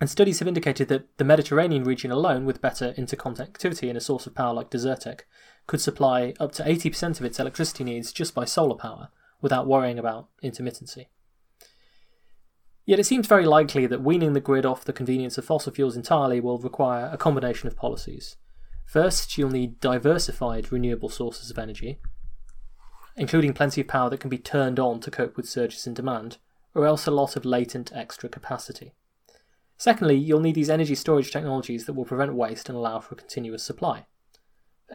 And 0.00 0.08
studies 0.08 0.38
have 0.38 0.48
indicated 0.48 0.88
that 0.88 1.18
the 1.18 1.24
Mediterranean 1.24 1.84
region 1.84 2.10
alone, 2.10 2.46
with 2.46 2.62
better 2.62 2.94
interconnectivity 2.94 3.90
and 3.90 3.98
a 3.98 4.00
source 4.00 4.26
of 4.26 4.34
power 4.34 4.54
like 4.54 4.70
Desertec, 4.70 5.20
could 5.66 5.82
supply 5.82 6.32
up 6.40 6.52
to 6.52 6.62
80% 6.62 7.20
of 7.20 7.26
its 7.26 7.38
electricity 7.38 7.84
needs 7.84 8.10
just 8.10 8.34
by 8.34 8.46
solar 8.46 8.76
power, 8.76 9.10
without 9.42 9.66
worrying 9.66 9.98
about 9.98 10.28
intermittency. 10.42 11.08
Yet 12.86 12.98
it 12.98 13.04
seems 13.04 13.26
very 13.26 13.46
likely 13.46 13.86
that 13.86 14.02
weaning 14.02 14.34
the 14.34 14.40
grid 14.40 14.66
off 14.66 14.84
the 14.84 14.92
convenience 14.92 15.38
of 15.38 15.44
fossil 15.44 15.72
fuels 15.72 15.96
entirely 15.96 16.38
will 16.38 16.58
require 16.58 17.08
a 17.10 17.16
combination 17.16 17.66
of 17.66 17.76
policies. 17.76 18.36
First, 18.84 19.38
you'll 19.38 19.50
need 19.50 19.80
diversified 19.80 20.70
renewable 20.70 21.08
sources 21.08 21.50
of 21.50 21.58
energy, 21.58 21.98
including 23.16 23.54
plenty 23.54 23.80
of 23.80 23.88
power 23.88 24.10
that 24.10 24.20
can 24.20 24.28
be 24.28 24.38
turned 24.38 24.78
on 24.78 25.00
to 25.00 25.10
cope 25.10 25.36
with 25.36 25.48
surges 25.48 25.86
in 25.86 25.94
demand, 25.94 26.36
or 26.74 26.84
else 26.84 27.06
a 27.06 27.10
lot 27.10 27.36
of 27.36 27.46
latent 27.46 27.90
extra 27.94 28.28
capacity. 28.28 28.92
Secondly, 29.78 30.16
you'll 30.16 30.40
need 30.40 30.54
these 30.54 30.70
energy 30.70 30.94
storage 30.94 31.32
technologies 31.32 31.86
that 31.86 31.94
will 31.94 32.04
prevent 32.04 32.34
waste 32.34 32.68
and 32.68 32.76
allow 32.76 33.00
for 33.00 33.14
continuous 33.14 33.62
supply. 33.62 34.06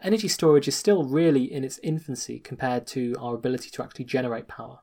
Energy 0.02 0.28
storage 0.28 0.68
is 0.68 0.76
still 0.76 1.04
really 1.04 1.52
in 1.52 1.64
its 1.64 1.80
infancy 1.82 2.38
compared 2.38 2.86
to 2.86 3.16
our 3.18 3.34
ability 3.34 3.70
to 3.70 3.82
actually 3.82 4.04
generate 4.04 4.46
power. 4.46 4.78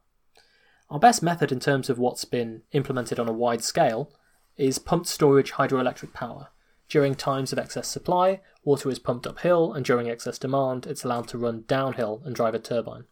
Our 0.90 1.00
best 1.00 1.22
method 1.22 1.52
in 1.52 1.60
terms 1.60 1.90
of 1.90 2.00
what's 2.00 2.24
been 2.24 2.62
implemented 2.72 3.20
on 3.20 3.28
a 3.28 3.34
wide 3.34 3.64
scale 3.64 4.10
is 4.56 4.80
pumped 4.80 5.08
storage 5.08 5.54
hydroelectric 5.54 6.14
power. 6.14 6.48
During 6.88 7.16
times 7.16 7.52
of 7.52 7.60
excess 7.60 7.90
supply, 7.90 8.40
water 8.64 8.90
is 8.90 8.98
pumped 8.98 9.28
uphill, 9.28 9.74
and 9.74 9.84
during 9.84 10.10
excess 10.10 10.40
demand, 10.40 10.88
it's 10.88 11.04
allowed 11.04 11.28
to 11.30 11.38
run 11.38 11.66
downhill 11.68 12.22
and 12.24 12.34
drive 12.34 12.54
a 12.54 12.60
turbine. 12.60 13.04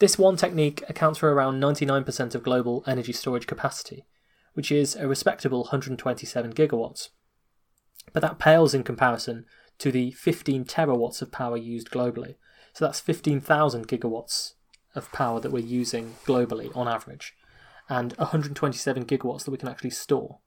This 0.00 0.18
one 0.18 0.36
technique 0.36 0.82
accounts 0.88 1.20
for 1.20 1.32
around 1.32 1.60
99% 1.60 2.34
of 2.34 2.42
global 2.42 2.82
energy 2.88 3.12
storage 3.12 3.46
capacity, 3.46 4.04
which 4.54 4.72
is 4.72 4.96
a 4.96 5.06
respectable 5.06 5.60
127 5.60 6.52
gigawatts. 6.52 7.10
But 8.12 8.22
that 8.22 8.40
pales 8.40 8.74
in 8.74 8.82
comparison 8.82 9.46
to 9.78 9.92
the 9.92 10.10
15 10.10 10.64
terawatts 10.64 11.22
of 11.22 11.30
power 11.30 11.56
used 11.56 11.90
globally. 11.90 12.34
So 12.72 12.84
that's 12.84 12.98
15,000 12.98 13.86
gigawatts 13.86 14.54
of 14.94 15.12
power 15.12 15.40
that 15.40 15.52
we're 15.52 15.60
using 15.60 16.16
globally 16.26 16.74
on 16.76 16.88
average, 16.88 17.34
and 17.88 18.12
127 18.14 19.04
gigawatts 19.04 19.44
that 19.44 19.50
we 19.50 19.58
can 19.58 19.68
actually 19.68 19.90
store. 19.90 20.38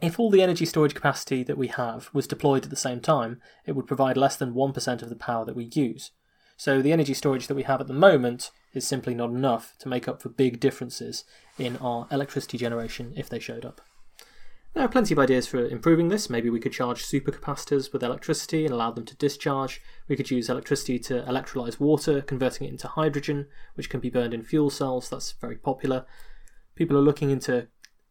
If 0.00 0.20
all 0.20 0.30
the 0.30 0.42
energy 0.42 0.64
storage 0.64 0.94
capacity 0.94 1.42
that 1.42 1.58
we 1.58 1.66
have 1.68 2.08
was 2.12 2.28
deployed 2.28 2.64
at 2.64 2.70
the 2.70 2.76
same 2.76 3.00
time, 3.00 3.40
it 3.66 3.72
would 3.72 3.88
provide 3.88 4.16
less 4.16 4.36
than 4.36 4.54
1% 4.54 5.02
of 5.02 5.08
the 5.08 5.16
power 5.16 5.44
that 5.44 5.56
we 5.56 5.70
use. 5.74 6.12
So 6.56 6.80
the 6.80 6.92
energy 6.92 7.14
storage 7.14 7.48
that 7.48 7.54
we 7.54 7.64
have 7.64 7.80
at 7.80 7.88
the 7.88 7.94
moment 7.94 8.50
is 8.72 8.86
simply 8.86 9.14
not 9.14 9.30
enough 9.30 9.74
to 9.80 9.88
make 9.88 10.06
up 10.06 10.22
for 10.22 10.28
big 10.28 10.60
differences 10.60 11.24
in 11.58 11.76
our 11.78 12.06
electricity 12.10 12.58
generation 12.58 13.12
if 13.16 13.28
they 13.28 13.40
showed 13.40 13.64
up. 13.64 13.80
There 14.74 14.84
are 14.84 14.88
plenty 14.88 15.12
of 15.12 15.18
ideas 15.18 15.46
for 15.46 15.66
improving 15.66 16.08
this. 16.08 16.30
Maybe 16.30 16.50
we 16.50 16.60
could 16.60 16.72
charge 16.72 17.04
supercapacitors 17.04 17.92
with 17.92 18.02
electricity 18.02 18.64
and 18.64 18.72
allow 18.72 18.92
them 18.92 19.04
to 19.06 19.16
discharge. 19.16 19.80
We 20.06 20.14
could 20.14 20.30
use 20.30 20.48
electricity 20.48 20.98
to 21.00 21.22
electrolyze 21.22 21.80
water, 21.80 22.20
converting 22.20 22.68
it 22.68 22.70
into 22.70 22.86
hydrogen, 22.86 23.46
which 23.74 23.90
can 23.90 23.98
be 24.00 24.10
burned 24.10 24.34
in 24.34 24.42
fuel 24.42 24.70
cells. 24.70 25.08
That's 25.08 25.32
very 25.32 25.56
popular. 25.56 26.06
People 26.76 26.96
are 26.96 27.02
looking 27.02 27.30
into 27.30 27.68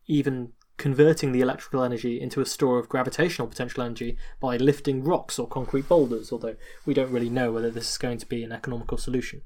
even 0.07 0.51
converting 0.77 1.31
the 1.31 1.41
electrical 1.41 1.83
energy 1.83 2.21
into 2.21 2.41
a 2.41 2.45
store 2.45 2.79
of 2.79 2.89
gravitational 2.89 3.47
potential 3.47 3.83
energy 3.83 4.17
by 4.39 4.57
lifting 4.57 5.03
rocks 5.03 5.39
or 5.39 5.47
concrete 5.47 5.87
boulders, 5.87 6.31
although 6.31 6.55
we 6.85 6.93
don't 6.93 7.11
really 7.11 7.29
know 7.29 7.51
whether 7.51 7.71
this 7.71 7.91
is 7.91 7.97
going 7.97 8.17
to 8.17 8.27
be 8.27 8.43
an 8.43 8.51
economical 8.51 8.97
solution. 8.97 9.41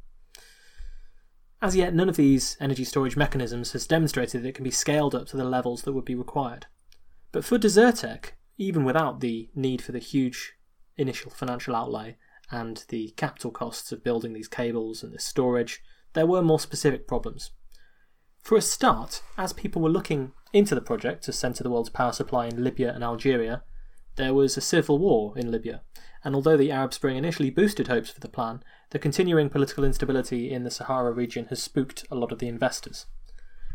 As 1.62 1.76
yet, 1.76 1.94
none 1.94 2.10
of 2.10 2.16
these 2.16 2.58
energy 2.60 2.84
storage 2.84 3.16
mechanisms 3.16 3.74
has 3.74 3.86
demonstrated 3.86 4.42
that 4.42 4.50
it 4.50 4.56
can 4.56 4.64
be 4.64 4.72
scaled 4.72 5.14
up 5.14 5.28
to 5.28 5.38
the 5.38 5.44
levels 5.44 5.84
that 5.84 5.94
would 5.94 6.06
be 6.06 6.16
required. 6.16 6.66
But 7.32 7.46
for 7.46 7.58
Desertec, 7.58 8.32
even 8.58 8.84
without 8.84 9.20
the 9.20 9.50
need 9.56 9.82
for 9.82 9.92
the 9.92 10.00
huge 10.00 10.54
initial 10.98 11.32
financial 11.32 11.76
outlay 11.76 12.18
and 12.52 12.84
the 12.90 13.14
capital 13.16 13.52
costs 13.52 13.92
of 13.92 14.04
building 14.04 14.34
these 14.34 14.48
cables 14.48 15.04
and 15.04 15.14
this 15.14 15.24
storage, 15.24 15.82
there 16.14 16.28
were 16.28 16.42
more 16.42 16.60
specific 16.60 17.08
problems. 17.08 17.52
For 18.42 18.58
a 18.58 18.62
start, 18.62 19.24
as 19.38 19.54
people 19.54 19.82
were 19.82 19.90
looking 19.90 20.34
into 20.52 20.76
the 20.76 20.82
project 20.82 21.24
to 21.24 21.34
centre 21.34 21.64
the 21.64 21.70
world's 21.70 21.90
power 21.90 22.12
supply 22.12 22.48
in 22.48 22.64
Libya 22.64 22.92
and 22.94 23.04
Algeria, 23.04 23.64
there 24.18 24.34
was 24.34 24.58
a 24.58 24.62
civil 24.62 25.00
war 25.00 25.38
in 25.38 25.52
Libya, 25.52 25.84
and 26.24 26.36
although 26.36 26.58
the 26.58 26.72
Arab 26.72 26.94
Spring 26.94 27.16
initially 27.16 27.50
boosted 27.50 27.88
hopes 27.88 28.10
for 28.10 28.20
the 28.20 28.28
plan, 28.28 28.62
the 28.90 29.00
continuing 29.00 29.50
political 29.50 29.86
instability 29.86 30.52
in 30.52 30.64
the 30.64 30.72
Sahara 30.72 31.14
region 31.14 31.46
has 31.46 31.64
spooked 31.64 32.06
a 32.12 32.16
lot 32.16 32.32
of 32.34 32.40
the 32.40 32.50
investors. 32.50 33.06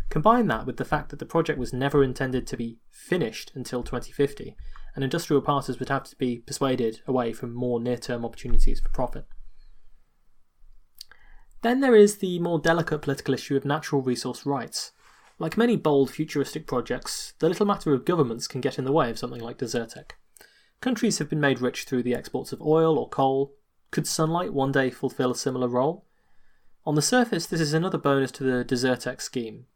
Combine 0.08 0.46
that 0.46 0.66
with 0.66 0.76
the 0.76 0.84
fact 0.84 1.10
that 1.10 1.18
the 1.18 1.26
project 1.26 1.58
was 1.58 1.72
never 1.72 2.02
intended 2.02 2.46
to 2.46 2.56
be 2.56 2.78
finished 2.90 3.52
until 3.54 3.82
2050, 3.82 4.56
and 4.94 5.04
industrial 5.04 5.42
parties 5.42 5.78
would 5.78 5.88
have 5.88 6.04
to 6.04 6.16
be 6.16 6.38
persuaded 6.38 7.00
away 7.06 7.32
from 7.32 7.52
more 7.52 7.80
near 7.80 7.96
term 7.96 8.24
opportunities 8.24 8.80
for 8.80 8.88
profit. 8.88 9.26
Then 11.62 11.80
there 11.80 11.96
is 11.96 12.18
the 12.18 12.38
more 12.38 12.58
delicate 12.58 13.02
political 13.02 13.34
issue 13.34 13.56
of 13.56 13.64
natural 13.64 14.00
resource 14.00 14.46
rights. 14.46 14.92
Like 15.38 15.56
many 15.56 15.76
bold 15.76 16.10
futuristic 16.10 16.66
projects, 16.66 17.34
the 17.40 17.48
little 17.48 17.66
matter 17.66 17.92
of 17.92 18.04
governments 18.04 18.46
can 18.46 18.60
get 18.60 18.78
in 18.78 18.84
the 18.84 18.92
way 18.92 19.10
of 19.10 19.18
something 19.18 19.40
like 19.40 19.58
Desertec. 19.58 20.12
Countries 20.80 21.18
have 21.18 21.28
been 21.28 21.40
made 21.40 21.60
rich 21.60 21.84
through 21.84 22.04
the 22.04 22.14
exports 22.14 22.52
of 22.52 22.62
oil 22.62 22.98
or 22.98 23.08
coal. 23.08 23.54
Could 23.90 24.06
sunlight 24.06 24.52
one 24.52 24.72
day 24.72 24.90
fulfill 24.90 25.32
a 25.32 25.36
similar 25.36 25.68
role? 25.68 26.06
On 26.86 26.94
the 26.94 27.02
surface, 27.02 27.46
this 27.46 27.60
is 27.60 27.74
another 27.74 27.98
bonus 27.98 28.30
to 28.32 28.44
the 28.44 28.64
Desertec 28.64 29.20
scheme. 29.20 29.66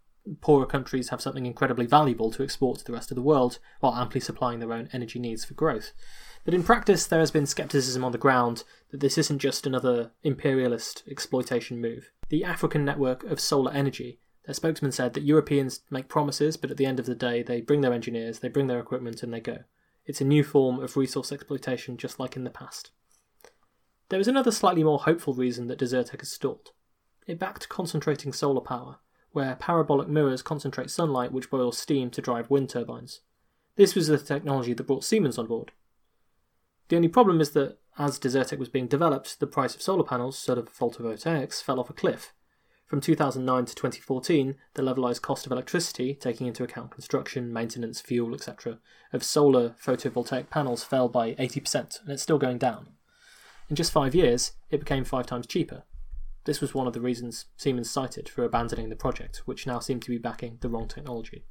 Poorer 0.41 0.67
countries 0.67 1.09
have 1.09 1.21
something 1.21 1.47
incredibly 1.47 1.87
valuable 1.87 2.31
to 2.33 2.43
export 2.43 2.79
to 2.79 2.85
the 2.85 2.93
rest 2.93 3.11
of 3.11 3.15
the 3.15 3.23
world, 3.23 3.59
while 3.81 3.95
amply 3.95 4.21
supplying 4.21 4.61
their 4.61 4.73
own 4.73 4.89
energy 4.93 5.19
needs 5.19 5.45
for 5.45 5.55
growth. 5.55 5.93
But 6.45 6.55
in 6.55 6.63
practice, 6.63 7.07
there 7.07 7.21
has 7.21 7.31
been 7.31 7.47
skepticism 7.47 8.05
on 8.05 8.13
the 8.13 8.19
ground 8.19 8.65
that 8.91 9.01
this 9.01 9.19
isn't 9.19 9.41
just 9.41 9.67
another 9.67 10.13
imperialist 10.23 11.03
exploitation 11.11 11.81
move. 11.81 12.11
The 12.29 12.45
African 12.45 12.85
network 12.85 13.25
of 13.25 13.41
solar 13.41 13.73
energy 13.73 14.21
Their 14.47 14.55
spokesman 14.55 14.93
said 14.93 15.15
that 15.15 15.23
Europeans 15.23 15.81
make 15.91 16.09
promises, 16.09 16.57
but 16.57 16.71
at 16.71 16.77
the 16.77 16.87
end 16.87 16.99
of 16.99 17.07
the 17.07 17.15
day, 17.15 17.43
they 17.43 17.61
bring 17.61 17.83
their 17.83 17.93
engineers, 17.93 18.39
they 18.39 18.49
bring 18.49 18.67
their 18.67 18.81
equipment, 18.81 19.23
and 19.23 19.33
they 19.33 19.41
go. 19.41 19.59
It's 20.07 20.21
a 20.21 20.25
new 20.25 20.43
form 20.43 20.81
of 20.81 20.97
resource 20.97 21.31
exploitation, 21.31 21.97
just 21.97 22.19
like 22.19 22.37
in 22.37 22.45
the 22.45 22.51
past. 22.51 22.91
There 24.09 24.19
is 24.19 24.29
another 24.29 24.51
slightly 24.51 24.83
more 24.83 24.99
hopeful 24.99 25.35
reason 25.35 25.69
that 25.69 25.79
Desertec 25.79 26.19
has 26.21 26.33
stalled. 26.33 26.73
It 27.27 27.39
backed 27.39 27.69
concentrating 27.69 28.33
solar 28.33 28.61
power, 28.61 28.99
where 29.33 29.57
parabolic 29.57 30.09
mirrors 30.09 30.43
concentrate 30.43 30.91
sunlight 30.91 31.33
which 31.33 31.51
boils 31.51 31.79
steam 31.79 32.11
to 32.11 32.23
drive 32.23 32.51
wind 32.51 32.69
turbines. 32.69 33.21
This 33.77 33.95
was 33.95 34.09
the 34.09 34.19
technology 34.19 34.75
that 34.75 34.87
brought 34.87 35.05
Siemens 35.05 35.39
on 35.39 35.47
board. 35.47 35.73
The 36.89 36.97
only 36.97 37.09
problem 37.09 37.41
is 37.41 37.51
that 37.53 37.79
as 37.99 38.19
Desertec 38.19 38.59
was 38.59 38.69
being 38.69 38.87
developed, 38.87 39.41
the 39.41 39.47
price 39.47 39.75
of 39.75 39.83
solar 39.83 40.05
panels, 40.05 40.39
sort 40.39 40.59
of 40.59 40.73
photovoltaics, 40.73 41.63
fell 41.63 41.79
off 41.79 41.91
a 41.91 41.93
cliff. 41.93 42.33
From 42.87 43.01
2009 43.01 43.67
to 43.67 43.75
2014, 43.75 44.57
the 44.75 44.83
levelized 44.83 45.23
cost 45.23 45.47
of 45.47 45.53
electricity, 45.53 46.15
taking 46.15 46.49
into 46.49 46.65
account 46.65 46.91
construction, 46.91 47.53
maintenance, 47.53 48.01
fuel, 48.01 48.35
etc., 48.35 48.79
of 49.13 49.23
solar 49.23 49.77
photovoltaic 49.85 50.51
panels 50.51 50.83
fell 50.83 51.09
by 51.09 51.35
80%, 51.35 52.01
and 52.01 52.11
it's 52.11 52.23
still 52.23 52.39
going 52.39 52.59
down. 52.59 52.89
In 53.69 53.77
just 53.77 53.93
five 53.93 54.15
years, 54.15 54.53
it 54.71 54.81
became 54.81 55.05
five 55.05 55.27
times 55.27 55.47
cheaper. 55.47 55.85
This 56.45 56.61
was 56.61 56.75
one 56.75 56.87
of 56.87 56.93
the 56.93 57.01
reasons 57.01 57.47
Siemens 57.57 57.91
cited 57.91 58.29
for 58.29 58.45
abandoning 58.45 58.89
the 58.89 58.97
project, 58.97 59.43
which 59.45 59.67
now 59.67 59.79
seemed 59.79 60.03
to 60.03 60.11
be 60.11 60.19
backing 60.19 60.59
the 60.61 60.69
wrong 60.69 60.89
technology. 60.89 61.45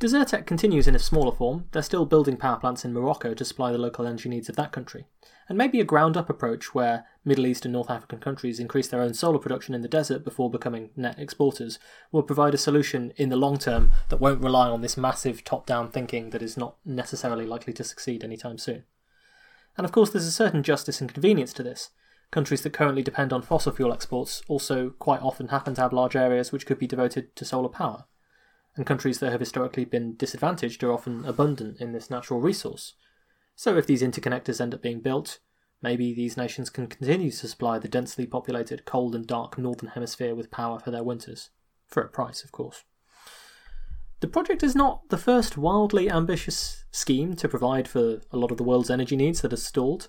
Desertec 0.00 0.44
continues 0.44 0.88
in 0.88 0.94
a 0.94 0.98
smaller 0.98 1.34
form. 1.34 1.66
They're 1.72 1.80
still 1.80 2.04
building 2.04 2.36
power 2.36 2.56
plants 2.56 2.84
in 2.84 2.92
Morocco 2.92 3.32
to 3.32 3.44
supply 3.44 3.72
the 3.72 3.78
local 3.78 4.06
energy 4.06 4.28
needs 4.28 4.48
of 4.48 4.56
that 4.56 4.72
country. 4.72 5.06
And 5.48 5.56
maybe 5.56 5.80
a 5.80 5.84
ground 5.84 6.16
up 6.16 6.28
approach 6.28 6.74
where 6.74 7.06
Middle 7.24 7.46
East 7.46 7.64
and 7.64 7.72
North 7.72 7.90
African 7.90 8.18
countries 8.18 8.58
increase 8.58 8.88
their 8.88 9.00
own 9.00 9.14
solar 9.14 9.38
production 9.38 9.74
in 9.74 9.82
the 9.82 9.88
desert 9.88 10.24
before 10.24 10.50
becoming 10.50 10.90
net 10.96 11.18
exporters 11.18 11.78
will 12.10 12.22
provide 12.22 12.54
a 12.54 12.58
solution 12.58 13.12
in 13.16 13.28
the 13.28 13.36
long 13.36 13.56
term 13.56 13.92
that 14.08 14.20
won't 14.20 14.42
rely 14.42 14.68
on 14.68 14.80
this 14.80 14.96
massive 14.96 15.44
top 15.44 15.64
down 15.64 15.90
thinking 15.90 16.30
that 16.30 16.42
is 16.42 16.56
not 16.56 16.76
necessarily 16.84 17.46
likely 17.46 17.72
to 17.72 17.84
succeed 17.84 18.24
anytime 18.24 18.58
soon. 18.58 18.84
And 19.76 19.84
of 19.84 19.92
course, 19.92 20.10
there's 20.10 20.26
a 20.26 20.32
certain 20.32 20.62
justice 20.62 21.00
and 21.00 21.12
convenience 21.12 21.52
to 21.54 21.62
this. 21.62 21.90
Countries 22.30 22.62
that 22.62 22.72
currently 22.72 23.02
depend 23.02 23.32
on 23.32 23.42
fossil 23.42 23.72
fuel 23.72 23.92
exports 23.92 24.42
also 24.48 24.90
quite 24.90 25.22
often 25.22 25.48
happen 25.48 25.74
to 25.74 25.80
have 25.80 25.92
large 25.92 26.16
areas 26.16 26.50
which 26.50 26.66
could 26.66 26.78
be 26.78 26.86
devoted 26.86 27.34
to 27.36 27.44
solar 27.44 27.68
power 27.68 28.04
and 28.76 28.86
countries 28.86 29.20
that 29.20 29.30
have 29.30 29.40
historically 29.40 29.84
been 29.84 30.16
disadvantaged 30.16 30.82
are 30.82 30.92
often 30.92 31.24
abundant 31.24 31.80
in 31.80 31.92
this 31.92 32.10
natural 32.10 32.40
resource. 32.40 32.94
So, 33.54 33.76
if 33.76 33.86
these 33.86 34.02
interconnectors 34.02 34.60
end 34.60 34.74
up 34.74 34.82
being 34.82 35.00
built, 35.00 35.38
maybe 35.80 36.12
these 36.12 36.36
nations 36.36 36.70
can 36.70 36.88
continue 36.88 37.30
to 37.30 37.48
supply 37.48 37.78
the 37.78 37.88
densely 37.88 38.26
populated, 38.26 38.84
cold 38.84 39.14
and 39.14 39.26
dark 39.26 39.56
northern 39.56 39.90
hemisphere 39.90 40.34
with 40.34 40.50
power 40.50 40.80
for 40.80 40.90
their 40.90 41.04
winters. 41.04 41.50
For 41.86 42.02
a 42.02 42.08
price, 42.08 42.42
of 42.42 42.50
course. 42.50 42.82
The 44.20 44.28
project 44.28 44.62
is 44.62 44.74
not 44.74 45.08
the 45.10 45.18
first 45.18 45.56
wildly 45.56 46.10
ambitious 46.10 46.84
scheme 46.90 47.36
to 47.36 47.48
provide 47.48 47.86
for 47.86 48.22
a 48.32 48.36
lot 48.36 48.50
of 48.50 48.56
the 48.56 48.64
world's 48.64 48.90
energy 48.90 49.16
needs 49.16 49.42
that 49.42 49.50
has 49.50 49.64
stalled. 49.64 50.08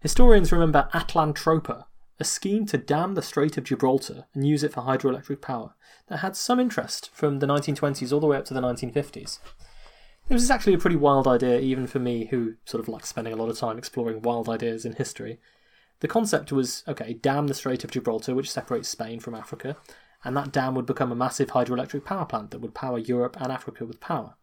Historians 0.00 0.50
remember 0.50 0.88
Atlantropa, 0.94 1.84
a 2.18 2.24
scheme 2.24 2.64
to 2.64 2.78
dam 2.78 3.14
the 3.14 3.20
Strait 3.20 3.58
of 3.58 3.64
Gibraltar 3.64 4.24
and 4.32 4.46
use 4.46 4.64
it 4.64 4.72
for 4.72 4.80
hydroelectric 4.80 5.42
power 5.42 5.74
that 6.06 6.20
had 6.20 6.34
some 6.34 6.58
interest 6.58 7.10
from 7.12 7.38
the 7.38 7.46
1920s 7.46 8.10
all 8.10 8.18
the 8.18 8.26
way 8.26 8.38
up 8.38 8.46
to 8.46 8.54
the 8.54 8.62
1950s. 8.62 9.40
It 10.30 10.32
was 10.32 10.50
actually 10.50 10.72
a 10.72 10.78
pretty 10.78 10.96
wild 10.96 11.28
idea, 11.28 11.60
even 11.60 11.86
for 11.86 11.98
me, 11.98 12.26
who 12.26 12.54
sort 12.64 12.82
of 12.82 12.88
likes 12.88 13.10
spending 13.10 13.34
a 13.34 13.36
lot 13.36 13.50
of 13.50 13.58
time 13.58 13.76
exploring 13.76 14.22
wild 14.22 14.48
ideas 14.48 14.86
in 14.86 14.94
history. 14.94 15.38
The 15.98 16.08
concept 16.08 16.50
was 16.50 16.82
okay, 16.88 17.12
dam 17.12 17.48
the 17.48 17.52
Strait 17.52 17.84
of 17.84 17.90
Gibraltar, 17.90 18.34
which 18.34 18.50
separates 18.50 18.88
Spain 18.88 19.20
from 19.20 19.34
Africa, 19.34 19.76
and 20.24 20.34
that 20.34 20.50
dam 20.50 20.74
would 20.76 20.86
become 20.86 21.12
a 21.12 21.16
massive 21.16 21.50
hydroelectric 21.50 22.06
power 22.06 22.24
plant 22.24 22.52
that 22.52 22.60
would 22.60 22.74
power 22.74 22.98
Europe 22.98 23.36
and 23.38 23.52
Africa 23.52 23.84
with 23.84 24.00
power. 24.00 24.36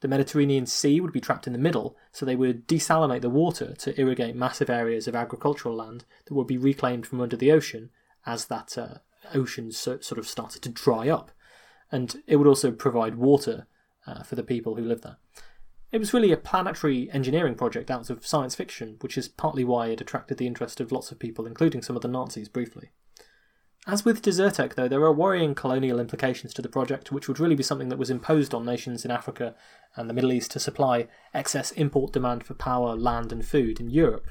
The 0.00 0.08
Mediterranean 0.08 0.66
Sea 0.66 1.00
would 1.00 1.12
be 1.12 1.20
trapped 1.20 1.46
in 1.46 1.52
the 1.52 1.58
middle, 1.58 1.96
so 2.12 2.24
they 2.24 2.36
would 2.36 2.68
desalinate 2.68 3.22
the 3.22 3.30
water 3.30 3.74
to 3.74 4.00
irrigate 4.00 4.36
massive 4.36 4.70
areas 4.70 5.08
of 5.08 5.16
agricultural 5.16 5.74
land 5.74 6.04
that 6.26 6.34
would 6.34 6.46
be 6.46 6.56
reclaimed 6.56 7.06
from 7.06 7.20
under 7.20 7.36
the 7.36 7.50
ocean 7.50 7.90
as 8.24 8.46
that 8.46 8.78
uh, 8.78 8.98
ocean 9.34 9.72
so, 9.72 9.98
sort 9.98 10.18
of 10.18 10.28
started 10.28 10.62
to 10.62 10.68
dry 10.68 11.08
up. 11.08 11.32
And 11.90 12.22
it 12.26 12.36
would 12.36 12.46
also 12.46 12.70
provide 12.70 13.16
water 13.16 13.66
uh, 14.06 14.22
for 14.22 14.36
the 14.36 14.42
people 14.42 14.76
who 14.76 14.84
live 14.84 15.00
there. 15.02 15.16
It 15.90 15.98
was 15.98 16.12
really 16.12 16.32
a 16.32 16.36
planetary 16.36 17.10
engineering 17.12 17.54
project 17.54 17.90
out 17.90 18.10
of 18.10 18.26
science 18.26 18.54
fiction, 18.54 18.96
which 19.00 19.16
is 19.16 19.26
partly 19.26 19.64
why 19.64 19.88
it 19.88 20.00
attracted 20.00 20.36
the 20.36 20.46
interest 20.46 20.80
of 20.80 20.92
lots 20.92 21.10
of 21.10 21.18
people, 21.18 21.46
including 21.46 21.82
some 21.82 21.96
of 21.96 22.02
the 22.02 22.08
Nazis 22.08 22.48
briefly. 22.48 22.90
As 23.88 24.04
with 24.04 24.20
Desertec, 24.20 24.74
though, 24.74 24.86
there 24.86 25.00
are 25.00 25.14
worrying 25.14 25.54
colonial 25.54 25.98
implications 25.98 26.52
to 26.52 26.60
the 26.60 26.68
project, 26.68 27.10
which 27.10 27.26
would 27.26 27.40
really 27.40 27.54
be 27.54 27.62
something 27.62 27.88
that 27.88 27.96
was 27.98 28.10
imposed 28.10 28.52
on 28.52 28.66
nations 28.66 29.02
in 29.02 29.10
Africa 29.10 29.54
and 29.96 30.10
the 30.10 30.12
Middle 30.12 30.30
East 30.30 30.50
to 30.50 30.60
supply 30.60 31.08
excess 31.32 31.70
import 31.70 32.12
demand 32.12 32.44
for 32.44 32.52
power, 32.52 32.94
land, 32.94 33.32
and 33.32 33.46
food 33.46 33.80
in 33.80 33.88
Europe. 33.88 34.26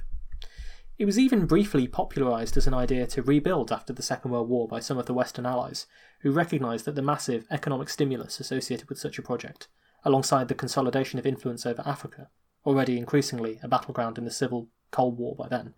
It 1.00 1.06
was 1.06 1.17
even 1.17 1.48
briefly 1.48 1.88
popularised 1.88 2.56
as 2.56 2.67
an 2.67 2.76
idea 2.76 3.08
to 3.08 3.24
rebuild 3.24 3.72
after 3.72 3.93
the 3.93 4.04
Second 4.04 4.30
World 4.30 4.48
War 4.48 4.67
by 4.67 4.80
some 4.80 5.00
of 5.00 5.08
the 5.08 5.13
Western 5.15 5.48
Allies, 5.48 5.88
who 6.20 6.30
recognised 6.30 6.86
that 6.86 6.93
the 6.93 7.02
massive 7.02 7.48
economic 7.50 7.89
stimulus 7.89 8.39
associated 8.39 8.89
with 8.89 9.00
such 9.00 9.17
a 9.17 9.24
project, 9.24 9.70
alongside 10.06 10.50
the 10.50 10.54
consolidation 10.54 11.17
of 11.17 11.26
influence 11.26 11.65
over 11.65 11.82
Africa, 11.84 12.30
already 12.63 13.00
increasingly 13.00 13.60
a 13.63 13.67
battleground 13.67 14.20
in 14.20 14.24
the 14.24 14.30
civil 14.30 14.70
Cold 14.91 15.17
War 15.17 15.36
by 15.36 15.48
then, 15.48 15.74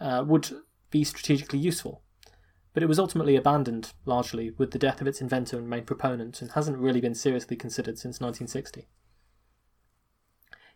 uh, 0.00 0.24
would 0.26 0.48
be 0.90 1.04
strategically 1.04 1.58
useful 1.58 2.02
but 2.72 2.82
it 2.82 2.88
was 2.88 2.98
ultimately 2.98 3.36
abandoned, 3.36 3.92
largely, 4.04 4.50
with 4.50 4.70
the 4.70 4.78
death 4.78 5.00
of 5.00 5.06
its 5.06 5.20
inventor 5.20 5.58
and 5.58 5.68
main 5.68 5.84
proponent, 5.84 6.40
and 6.40 6.52
hasn't 6.52 6.78
really 6.78 7.00
been 7.00 7.14
seriously 7.14 7.56
considered 7.56 7.98
since 7.98 8.20
1960. 8.20 8.88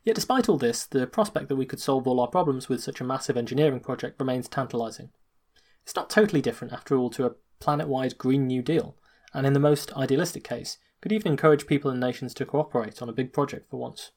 Yet, 0.02 0.14
despite 0.14 0.48
all 0.48 0.58
this, 0.58 0.84
the 0.84 1.06
prospect 1.06 1.48
that 1.48 1.56
we 1.56 1.66
could 1.66 1.80
solve 1.80 2.06
all 2.06 2.20
our 2.20 2.28
problems 2.28 2.68
with 2.68 2.82
such 2.82 3.00
a 3.00 3.04
massive 3.04 3.36
engineering 3.36 3.80
project 3.80 4.20
remains 4.20 4.48
tantalising. 4.48 5.10
It's 5.82 5.96
not 5.96 6.10
totally 6.10 6.42
different, 6.42 6.72
after 6.72 6.96
all, 6.96 7.10
to 7.10 7.26
a 7.26 7.34
planet 7.58 7.88
wide 7.88 8.18
Green 8.18 8.46
New 8.46 8.60
Deal, 8.60 8.96
and 9.32 9.46
in 9.46 9.52
the 9.52 9.60
most 9.60 9.92
idealistic 9.94 10.44
case, 10.44 10.78
could 11.00 11.12
even 11.12 11.32
encourage 11.32 11.66
people 11.66 11.90
and 11.90 12.00
nations 12.00 12.34
to 12.34 12.46
cooperate 12.46 13.00
on 13.00 13.08
a 13.08 13.12
big 13.12 13.32
project 13.32 13.70
for 13.70 13.78
once. 13.78 14.10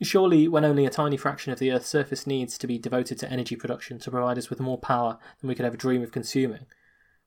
Surely, 0.00 0.46
when 0.46 0.64
only 0.64 0.86
a 0.86 0.90
tiny 0.90 1.16
fraction 1.16 1.52
of 1.52 1.58
the 1.58 1.72
Earth's 1.72 1.88
surface 1.88 2.26
needs 2.26 2.56
to 2.56 2.66
be 2.66 2.78
devoted 2.78 3.18
to 3.18 3.30
energy 3.30 3.56
production 3.56 3.98
to 3.98 4.10
provide 4.10 4.38
us 4.38 4.48
with 4.48 4.60
more 4.60 4.78
power 4.78 5.18
than 5.40 5.48
we 5.48 5.54
could 5.54 5.64
ever 5.64 5.76
dream 5.76 6.02
of 6.02 6.12
consuming, 6.12 6.66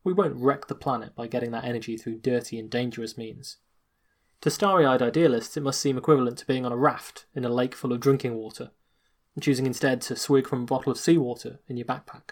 we 0.03 0.13
won't 0.13 0.35
wreck 0.35 0.67
the 0.67 0.75
planet 0.75 1.15
by 1.15 1.27
getting 1.27 1.51
that 1.51 1.65
energy 1.65 1.97
through 1.97 2.19
dirty 2.19 2.57
and 2.59 2.69
dangerous 2.69 3.17
means. 3.17 3.57
To 4.41 4.49
starry 4.49 4.85
eyed 4.85 5.01
idealists, 5.01 5.55
it 5.55 5.61
must 5.61 5.79
seem 5.79 5.97
equivalent 5.97 6.39
to 6.39 6.47
being 6.47 6.65
on 6.65 6.71
a 6.71 6.77
raft 6.77 7.25
in 7.35 7.45
a 7.45 7.49
lake 7.49 7.75
full 7.75 7.93
of 7.93 7.99
drinking 7.99 8.35
water, 8.35 8.71
and 9.35 9.43
choosing 9.43 9.67
instead 9.67 10.01
to 10.01 10.15
swig 10.15 10.47
from 10.47 10.63
a 10.63 10.65
bottle 10.65 10.91
of 10.91 10.97
seawater 10.97 11.59
in 11.67 11.77
your 11.77 11.85
backpack. 11.85 12.31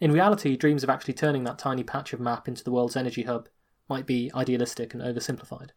In 0.00 0.12
reality, 0.12 0.56
dreams 0.56 0.82
of 0.82 0.88
actually 0.88 1.14
turning 1.14 1.44
that 1.44 1.58
tiny 1.58 1.84
patch 1.84 2.14
of 2.14 2.20
map 2.20 2.48
into 2.48 2.64
the 2.64 2.70
world's 2.70 2.96
energy 2.96 3.24
hub 3.24 3.48
might 3.88 4.06
be 4.06 4.30
idealistic 4.34 4.94
and 4.94 5.02
oversimplified. 5.02 5.70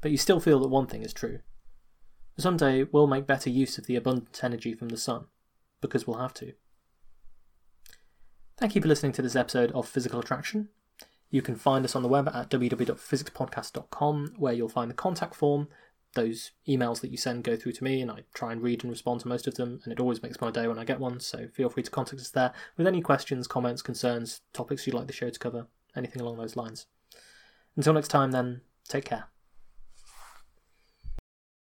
But 0.00 0.12
you 0.12 0.16
still 0.16 0.38
feel 0.38 0.60
that 0.60 0.68
one 0.68 0.86
thing 0.86 1.02
is 1.02 1.12
true. 1.12 1.40
Someday 2.38 2.84
we'll 2.84 3.08
make 3.08 3.26
better 3.26 3.50
use 3.50 3.76
of 3.76 3.86
the 3.86 3.96
abundant 3.96 4.38
energy 4.44 4.74
from 4.74 4.90
the 4.90 4.96
sun, 4.96 5.26
because 5.80 6.06
we'll 6.06 6.18
have 6.18 6.34
to. 6.34 6.52
Thank 8.60 8.74
you 8.74 8.82
for 8.82 8.88
listening 8.88 9.12
to 9.12 9.22
this 9.22 9.36
episode 9.36 9.72
of 9.72 9.88
Physical 9.88 10.20
Attraction. 10.20 10.68
You 11.30 11.40
can 11.40 11.56
find 11.56 11.82
us 11.82 11.96
on 11.96 12.02
the 12.02 12.10
web 12.10 12.28
at 12.28 12.50
www.physicspodcast.com, 12.50 14.34
where 14.36 14.52
you'll 14.52 14.68
find 14.68 14.90
the 14.90 14.94
contact 14.94 15.34
form. 15.34 15.68
Those 16.12 16.50
emails 16.68 17.00
that 17.00 17.10
you 17.10 17.16
send 17.16 17.42
go 17.42 17.56
through 17.56 17.72
to 17.72 17.84
me, 17.84 18.02
and 18.02 18.10
I 18.10 18.24
try 18.34 18.52
and 18.52 18.60
read 18.60 18.84
and 18.84 18.90
respond 18.90 19.20
to 19.20 19.28
most 19.28 19.46
of 19.46 19.54
them, 19.54 19.80
and 19.82 19.94
it 19.94 19.98
always 19.98 20.22
makes 20.22 20.42
my 20.42 20.50
day 20.50 20.68
when 20.68 20.78
I 20.78 20.84
get 20.84 21.00
one. 21.00 21.20
So 21.20 21.48
feel 21.48 21.70
free 21.70 21.84
to 21.84 21.90
contact 21.90 22.20
us 22.20 22.28
there 22.28 22.52
with 22.76 22.86
any 22.86 23.00
questions, 23.00 23.46
comments, 23.46 23.80
concerns, 23.80 24.42
topics 24.52 24.86
you'd 24.86 24.92
like 24.92 25.06
the 25.06 25.14
show 25.14 25.30
to 25.30 25.38
cover, 25.38 25.66
anything 25.96 26.20
along 26.20 26.36
those 26.36 26.54
lines. 26.54 26.84
Until 27.78 27.94
next 27.94 28.08
time, 28.08 28.30
then, 28.30 28.60
take 28.86 29.06
care. 29.06 29.28